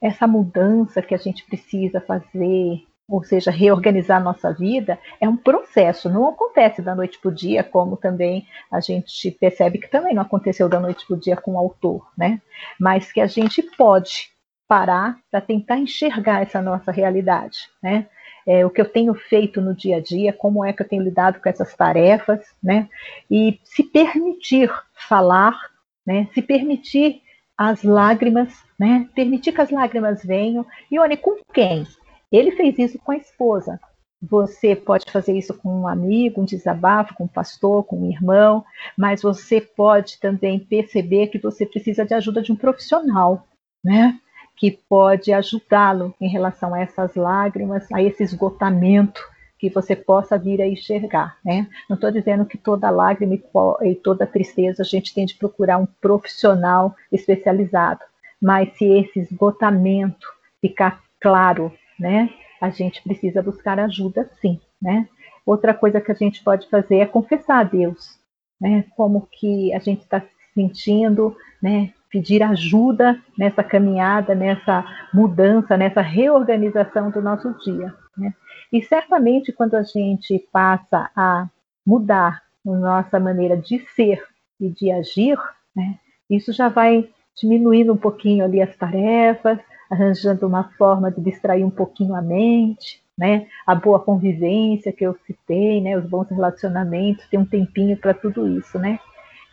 essa 0.00 0.26
mudança 0.26 1.02
que 1.02 1.14
a 1.14 1.18
gente 1.18 1.44
precisa 1.44 2.00
fazer, 2.00 2.84
ou 3.08 3.22
seja, 3.22 3.50
reorganizar 3.50 4.22
nossa 4.22 4.52
vida, 4.52 4.98
é 5.20 5.28
um 5.28 5.36
processo, 5.36 6.08
não 6.08 6.28
acontece 6.28 6.80
da 6.80 6.94
noite 6.94 7.18
para 7.18 7.30
o 7.30 7.34
dia, 7.34 7.62
como 7.62 7.96
também 7.96 8.46
a 8.70 8.80
gente 8.80 9.30
percebe 9.32 9.78
que 9.78 9.90
também 9.90 10.14
não 10.14 10.22
aconteceu 10.22 10.68
da 10.68 10.80
noite 10.80 11.06
para 11.06 11.16
o 11.16 11.20
dia 11.20 11.36
com 11.36 11.54
o 11.54 11.58
autor, 11.58 12.08
né? 12.16 12.40
Mas 12.78 13.12
que 13.12 13.20
a 13.20 13.26
gente 13.26 13.62
pode 13.62 14.30
parar 14.66 15.18
para 15.28 15.40
tentar 15.40 15.78
enxergar 15.78 16.42
essa 16.42 16.62
nossa 16.62 16.92
realidade, 16.92 17.58
né? 17.82 18.06
É, 18.46 18.64
o 18.64 18.70
que 18.70 18.80
eu 18.80 18.88
tenho 18.88 19.12
feito 19.14 19.60
no 19.60 19.74
dia 19.74 19.96
a 19.96 20.00
dia, 20.00 20.32
como 20.32 20.64
é 20.64 20.72
que 20.72 20.82
eu 20.82 20.88
tenho 20.88 21.02
lidado 21.02 21.40
com 21.40 21.48
essas 21.48 21.74
tarefas, 21.74 22.40
né? 22.62 22.88
E 23.28 23.60
se 23.64 23.82
permitir 23.82 24.72
falar, 24.94 25.58
né? 26.06 26.28
Se 26.32 26.40
permitir 26.40 27.20
as 27.60 27.82
lágrimas, 27.82 28.64
né? 28.78 29.06
Permitir 29.14 29.52
que 29.52 29.60
as 29.60 29.70
lágrimas 29.70 30.24
venham. 30.24 30.64
E 30.90 30.98
olha, 30.98 31.14
com 31.14 31.36
quem? 31.52 31.86
Ele 32.32 32.52
fez 32.52 32.78
isso 32.78 32.98
com 32.98 33.12
a 33.12 33.18
esposa. 33.18 33.78
Você 34.22 34.74
pode 34.74 35.04
fazer 35.12 35.36
isso 35.36 35.52
com 35.52 35.82
um 35.82 35.86
amigo, 35.86 36.40
um 36.40 36.46
desabafo, 36.46 37.14
com 37.14 37.24
um 37.24 37.28
pastor, 37.28 37.84
com 37.84 38.00
um 38.00 38.10
irmão, 38.10 38.64
mas 38.96 39.20
você 39.20 39.60
pode 39.60 40.18
também 40.18 40.58
perceber 40.58 41.26
que 41.26 41.38
você 41.38 41.66
precisa 41.66 42.02
de 42.06 42.14
ajuda 42.14 42.40
de 42.40 42.50
um 42.50 42.56
profissional, 42.56 43.46
né? 43.84 44.18
Que 44.56 44.70
pode 44.88 45.30
ajudá-lo 45.30 46.14
em 46.18 46.30
relação 46.30 46.72
a 46.72 46.80
essas 46.80 47.14
lágrimas, 47.14 47.86
a 47.92 48.02
esse 48.02 48.22
esgotamento 48.22 49.20
que 49.60 49.68
você 49.68 49.94
possa 49.94 50.38
vir 50.38 50.62
a 50.62 50.66
enxergar, 50.66 51.36
né? 51.44 51.68
Não 51.88 51.94
estou 51.94 52.10
dizendo 52.10 52.46
que 52.46 52.56
toda 52.56 52.88
lágrima 52.88 53.38
e 53.82 53.94
toda 53.94 54.26
tristeza 54.26 54.82
a 54.82 54.86
gente 54.86 55.12
tem 55.12 55.26
de 55.26 55.34
procurar 55.34 55.76
um 55.76 55.86
profissional 56.00 56.96
especializado, 57.12 58.00
mas 58.40 58.74
se 58.78 58.86
esse 58.86 59.20
esgotamento 59.20 60.26
ficar 60.62 61.02
claro, 61.20 61.70
né? 61.98 62.30
A 62.58 62.70
gente 62.70 63.02
precisa 63.02 63.42
buscar 63.42 63.78
ajuda, 63.78 64.30
sim, 64.40 64.58
né? 64.80 65.06
Outra 65.44 65.74
coisa 65.74 66.00
que 66.00 66.10
a 66.10 66.14
gente 66.14 66.42
pode 66.42 66.66
fazer 66.70 66.96
é 66.96 67.06
confessar 67.06 67.58
a 67.60 67.64
Deus, 67.64 68.18
né? 68.58 68.86
Como 68.96 69.28
que 69.30 69.74
a 69.74 69.78
gente 69.78 70.00
está 70.00 70.20
se 70.20 70.28
sentindo, 70.54 71.36
né? 71.62 71.92
Pedir 72.10 72.42
ajuda 72.42 73.20
nessa 73.36 73.62
caminhada, 73.62 74.34
nessa 74.34 74.84
mudança, 75.12 75.76
nessa 75.76 76.00
reorganização 76.00 77.10
do 77.10 77.20
nosso 77.20 77.52
dia. 77.62 77.94
Né? 78.16 78.34
E 78.72 78.82
certamente 78.82 79.52
quando 79.52 79.74
a 79.74 79.82
gente 79.82 80.38
passa 80.52 81.10
a 81.16 81.48
mudar 81.86 82.42
a 82.66 82.70
nossa 82.70 83.18
maneira 83.18 83.56
de 83.56 83.78
ser 83.94 84.22
e 84.60 84.68
de 84.68 84.90
agir, 84.92 85.38
né, 85.74 85.98
isso 86.28 86.52
já 86.52 86.68
vai 86.68 87.08
diminuindo 87.36 87.92
um 87.92 87.96
pouquinho 87.96 88.44
ali 88.44 88.60
as 88.60 88.76
tarefas, 88.76 89.58
arranjando 89.90 90.46
uma 90.46 90.64
forma 90.76 91.10
de 91.10 91.20
distrair 91.20 91.64
um 91.64 91.70
pouquinho 91.70 92.14
a 92.14 92.22
mente, 92.22 93.02
né? 93.18 93.48
A 93.66 93.74
boa 93.74 93.98
convivência 94.00 94.92
que 94.92 95.04
eu 95.04 95.16
citei, 95.26 95.80
né? 95.80 95.98
Os 95.98 96.06
bons 96.06 96.28
relacionamentos, 96.30 97.26
tem 97.28 97.40
um 97.40 97.44
tempinho 97.44 97.96
para 97.96 98.14
tudo 98.14 98.46
isso, 98.46 98.78
né? 98.78 98.98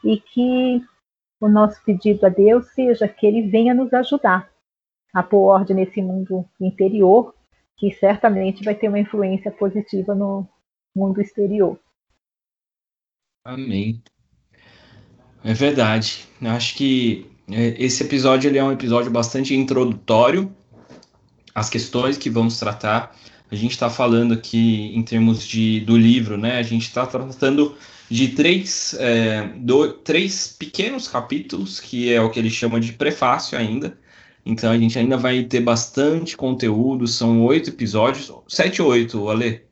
E 0.04 0.18
que 0.18 0.82
o 1.42 1.48
nosso 1.48 1.84
pedido 1.84 2.26
a 2.26 2.30
Deus 2.30 2.68
seja 2.74 3.08
que 3.08 3.26
Ele 3.26 3.50
venha 3.50 3.74
nos 3.74 3.94
ajudar 3.94 4.50
a 5.14 5.24
pôr 5.24 5.48
ordem 5.48 5.76
nesse 5.76 6.02
mundo 6.02 6.46
interior 6.62 7.34
que 7.78 7.92
certamente 7.92 8.64
vai 8.64 8.76
ter 8.76 8.88
uma 8.88 9.00
influência 9.00 9.52
positiva 9.52 10.16
no 10.16 10.48
mundo 10.96 11.22
exterior. 11.22 11.80
Amém. 13.46 14.02
É 15.44 15.54
verdade. 15.54 16.28
Eu 16.42 16.50
acho 16.52 16.76
que 16.76 17.30
é, 17.50 17.76
esse 17.82 18.04
episódio 18.04 18.50
ele 18.50 18.58
é 18.58 18.64
um 18.64 18.72
episódio 18.72 19.12
bastante 19.12 19.56
introdutório 19.56 20.54
às 21.54 21.70
questões 21.70 22.18
que 22.18 22.30
vamos 22.30 22.60
tratar. 22.60 23.16
A 23.50 23.56
gente 23.56 23.72
está 23.72 23.90
falando 23.90 24.34
aqui 24.34 24.92
em 24.94 25.04
termos 25.04 25.48
de, 25.48 25.80
do 25.82 25.96
livro, 25.98 26.38
né? 26.38 26.58
A 26.58 26.64
gente 26.64 26.84
está 26.84 27.06
tratando 27.06 27.78
de 28.10 28.30
três, 28.30 28.96
é, 29.00 29.48
do, 29.56 29.94
três 29.94 30.48
pequenos 30.48 31.08
capítulos, 31.08 31.80
que 31.80 32.12
é 32.12 32.20
o 32.20 32.30
que 32.30 32.40
ele 32.40 32.50
chama 32.50 32.80
de 32.80 32.94
prefácio 32.94 33.58
ainda, 33.58 33.98
então 34.48 34.72
a 34.72 34.78
gente 34.78 34.98
ainda 34.98 35.18
vai 35.18 35.44
ter 35.44 35.60
bastante 35.60 36.38
conteúdo. 36.38 37.06
São 37.08 37.44
oito 37.46 37.70
episódios. 37.70 38.32
Sete 38.48 38.82
ou 38.82 38.90
oito, 38.90 39.30
Ale? 39.30 39.66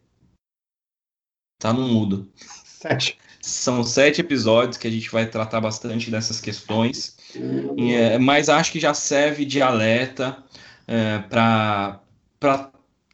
Tá 1.59 1.71
no 1.71 1.87
mudo. 1.87 2.29
Sete. 2.35 3.17
São 3.41 3.83
sete 3.83 4.21
episódios 4.21 4.77
que 4.77 4.87
a 4.87 4.91
gente 4.91 5.09
vai 5.09 5.25
tratar 5.25 5.61
bastante 5.61 6.11
dessas 6.11 6.41
questões. 6.41 7.15
E, 7.77 7.93
é, 7.93 8.17
mas 8.17 8.49
acho 8.49 8.71
que 8.71 8.79
já 8.79 8.93
serve 8.93 9.45
de 9.45 9.61
alerta 9.61 10.43
é, 10.87 11.19
para 11.19 12.01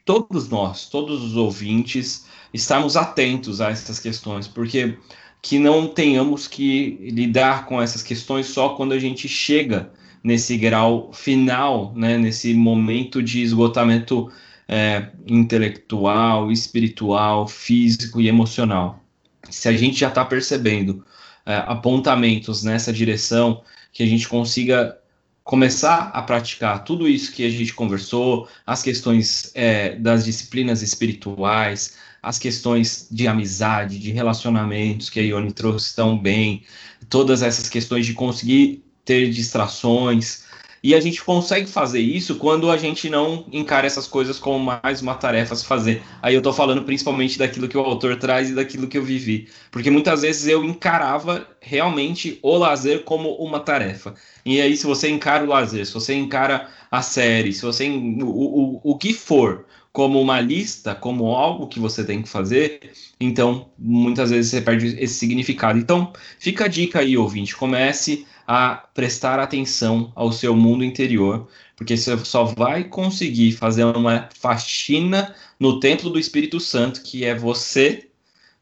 todos 0.06 0.50
nós, 0.50 0.88
todos 0.89 1.21
os 1.24 1.36
ouvintes, 1.36 2.26
estarmos 2.54 2.97
atentos 2.97 3.62
a 3.62 3.69
essas 3.69 4.00
questões, 4.00 4.47
porque 4.47 4.97
que 5.41 5.57
não 5.57 5.88
tenhamos 5.88 6.47
que 6.47 6.97
lidar 7.12 7.66
com 7.66 7.82
essas 7.82 8.03
questões 8.03 8.47
só 8.47 8.70
quando 8.70 8.93
a 8.93 8.99
gente 8.99 9.28
chega 9.28 9.91
nesse 10.24 10.57
grau 10.57 11.11
final, 11.13 11.93
né, 11.95 12.17
nesse 12.17 12.53
momento 12.53 13.22
de 13.22 13.41
esgotamento 13.41 14.32
é, 14.67 15.09
intelectual, 15.28 16.51
espiritual, 16.51 17.47
físico 17.47 18.22
e 18.22 18.28
emocional. 18.28 19.03
Se 19.49 19.67
a 19.67 19.74
gente 19.74 19.99
já 19.99 20.07
está 20.07 20.24
percebendo 20.24 21.03
é, 21.45 21.55
apontamentos 21.67 22.63
nessa 22.63 22.93
direção, 22.93 23.63
que 23.91 24.03
a 24.03 24.05
gente 24.05 24.28
consiga 24.28 24.97
começar 25.43 26.11
a 26.13 26.22
praticar 26.22 26.84
tudo 26.84 27.07
isso 27.07 27.34
que 27.34 27.45
a 27.45 27.49
gente 27.49 27.74
conversou, 27.74 28.47
as 28.65 28.82
questões 28.82 29.51
é, 29.55 29.95
das 29.95 30.24
disciplinas 30.24 30.82
espirituais, 30.82 31.97
as 32.22 32.38
questões 32.38 33.07
de 33.11 33.28
amizade, 33.28 33.97
de 33.97 34.11
relacionamentos 34.11 35.09
que 35.09 35.19
a 35.19 35.24
Ione 35.24 35.51
trouxe 35.51 35.95
tão 35.95 36.17
bem, 36.17 36.63
todas 37.09 37.41
essas 37.41 37.67
questões 37.67 38.05
de 38.05 38.13
conseguir 38.13 38.84
ter 39.12 39.30
distrações. 39.30 40.43
E 40.82 40.95
a 40.95 40.99
gente 40.99 41.22
consegue 41.24 41.68
fazer 41.68 41.99
isso 41.99 42.36
quando 42.36 42.72
a 42.72 42.78
gente 42.78 43.07
não 43.09 43.45
encara 43.51 43.86
essas 43.86 44.07
coisas 44.07 44.39
como 44.39 44.57
mais 44.82 45.01
uma 45.01 45.14
tarefa 45.14 45.53
a 45.53 45.57
se 45.57 45.66
fazer. 45.66 46.01
Aí 46.22 46.34
eu 46.34 46.41
tô 46.41 46.51
falando 46.51 46.82
principalmente 46.84 47.38
daquilo 47.38 47.68
que 47.68 47.78
o 47.78 47.82
autor 47.82 48.16
traz 48.16 48.49
e 48.49 48.55
daquilo 48.55 48.88
que 48.88 48.97
eu 48.97 49.03
vivi. 49.03 49.49
Porque 49.70 49.91
muitas 49.91 50.22
vezes 50.22 50.47
eu 50.47 50.64
encarava 50.64 51.45
realmente 51.59 52.39
o 52.41 52.57
lazer 52.57 53.03
como 53.03 53.36
uma 53.36 53.59
tarefa. 53.59 54.16
E 54.45 54.59
aí, 54.59 54.76
se 54.76 54.88
você 54.88 55.09
encara 55.09 55.43
o 55.43 55.47
lazer, 55.47 55.86
se 55.86 55.93
você 55.93 56.16
encara 56.16 56.68
a 56.89 57.01
série, 57.01 57.53
se 57.53 57.62
você. 57.62 57.88
O, 57.88 58.26
o, 58.26 58.82
o 58.84 58.97
que 58.97 59.14
for, 59.14 59.66
como 59.91 60.20
uma 60.20 60.39
lista, 60.39 60.95
como 60.95 61.28
algo 61.36 61.68
que 61.68 61.80
você 61.80 62.03
tem 62.03 62.22
que 62.24 62.30
fazer, 62.30 62.91
então 63.20 63.70
muitas 63.78 64.32
vezes 64.32 64.49
você 64.49 64.62
perde 64.62 64.97
esse 64.99 65.14
significado. 65.14 65.78
Então, 65.78 66.12
fica 66.39 66.66
a 66.66 66.68
dica 66.68 67.01
aí, 67.01 67.16
ouvinte, 67.18 67.55
comece 67.55 68.26
a 68.54 68.76
prestar 68.93 69.39
atenção 69.39 70.12
ao 70.14 70.30
seu 70.30 70.54
mundo 70.54 70.84
interior, 70.84 71.47
porque 71.74 71.95
você 71.95 72.18
só 72.26 72.43
vai 72.43 72.84
conseguir 72.84 73.54
fazer 73.54 73.86
uma 73.86 74.28
faxina 74.38 75.34
no 75.58 75.80
templo 75.80 76.10
do 76.10 76.20
Espírito 76.20 76.60
Santo, 76.60 77.02
que 77.02 77.24
é 77.24 77.34
você, 77.34 78.10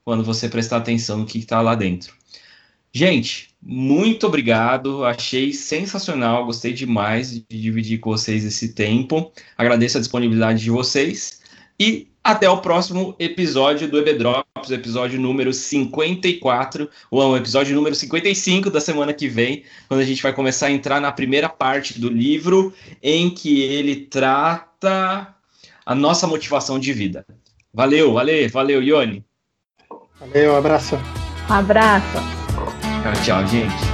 quando 0.06 0.24
você 0.24 0.48
prestar 0.48 0.78
atenção 0.78 1.18
no 1.18 1.26
que 1.26 1.40
está 1.40 1.60
lá 1.60 1.74
dentro. 1.74 2.14
Gente, 2.94 3.50
muito 3.60 4.28
obrigado. 4.28 5.04
Achei 5.04 5.52
sensacional, 5.54 6.46
gostei 6.46 6.72
demais 6.72 7.32
de 7.32 7.44
dividir 7.50 8.00
com 8.00 8.12
vocês 8.12 8.46
esse 8.46 8.76
tempo. 8.76 9.32
Agradeço 9.58 9.98
a 9.98 10.02
disponibilidade 10.02 10.62
de 10.62 10.70
vocês 10.70 11.39
e 11.80 12.10
até 12.24 12.50
o 12.50 12.58
próximo 12.58 13.16
episódio 13.18 13.88
do 13.88 13.98
EBDrops, 13.98 14.70
episódio 14.70 15.20
número 15.20 15.54
54, 15.54 16.90
ou 17.10 17.38
episódio 17.38 17.76
número 17.76 17.96
55 17.96 18.70
da 18.70 18.82
semana 18.82 19.14
que 19.14 19.28
vem, 19.28 19.64
quando 19.88 20.02
a 20.02 20.06
gente 20.06 20.22
vai 20.22 20.34
começar 20.34 20.68
a 20.68 20.72
entrar 20.72 21.00
na 21.00 21.12
primeira 21.12 21.48
parte 21.48 22.00
do 22.00 22.10
livro, 22.10 22.74
em 23.02 23.30
que 23.30 23.62
ele 23.62 23.96
trata 23.96 25.34
a 25.86 25.96
nossa 25.96 26.28
motivação 26.28 26.78
de 26.78 26.92
vida. 26.94 27.26
Valeu, 27.74 28.14
valeu, 28.14 28.50
valeu, 28.50 28.84
Ione. 28.84 29.24
Valeu, 30.20 30.56
abraço. 30.56 31.00
Um 31.50 31.54
abraço. 31.54 32.18
Tchau, 33.02 33.24
tchau, 33.24 33.48
gente. 33.48 33.89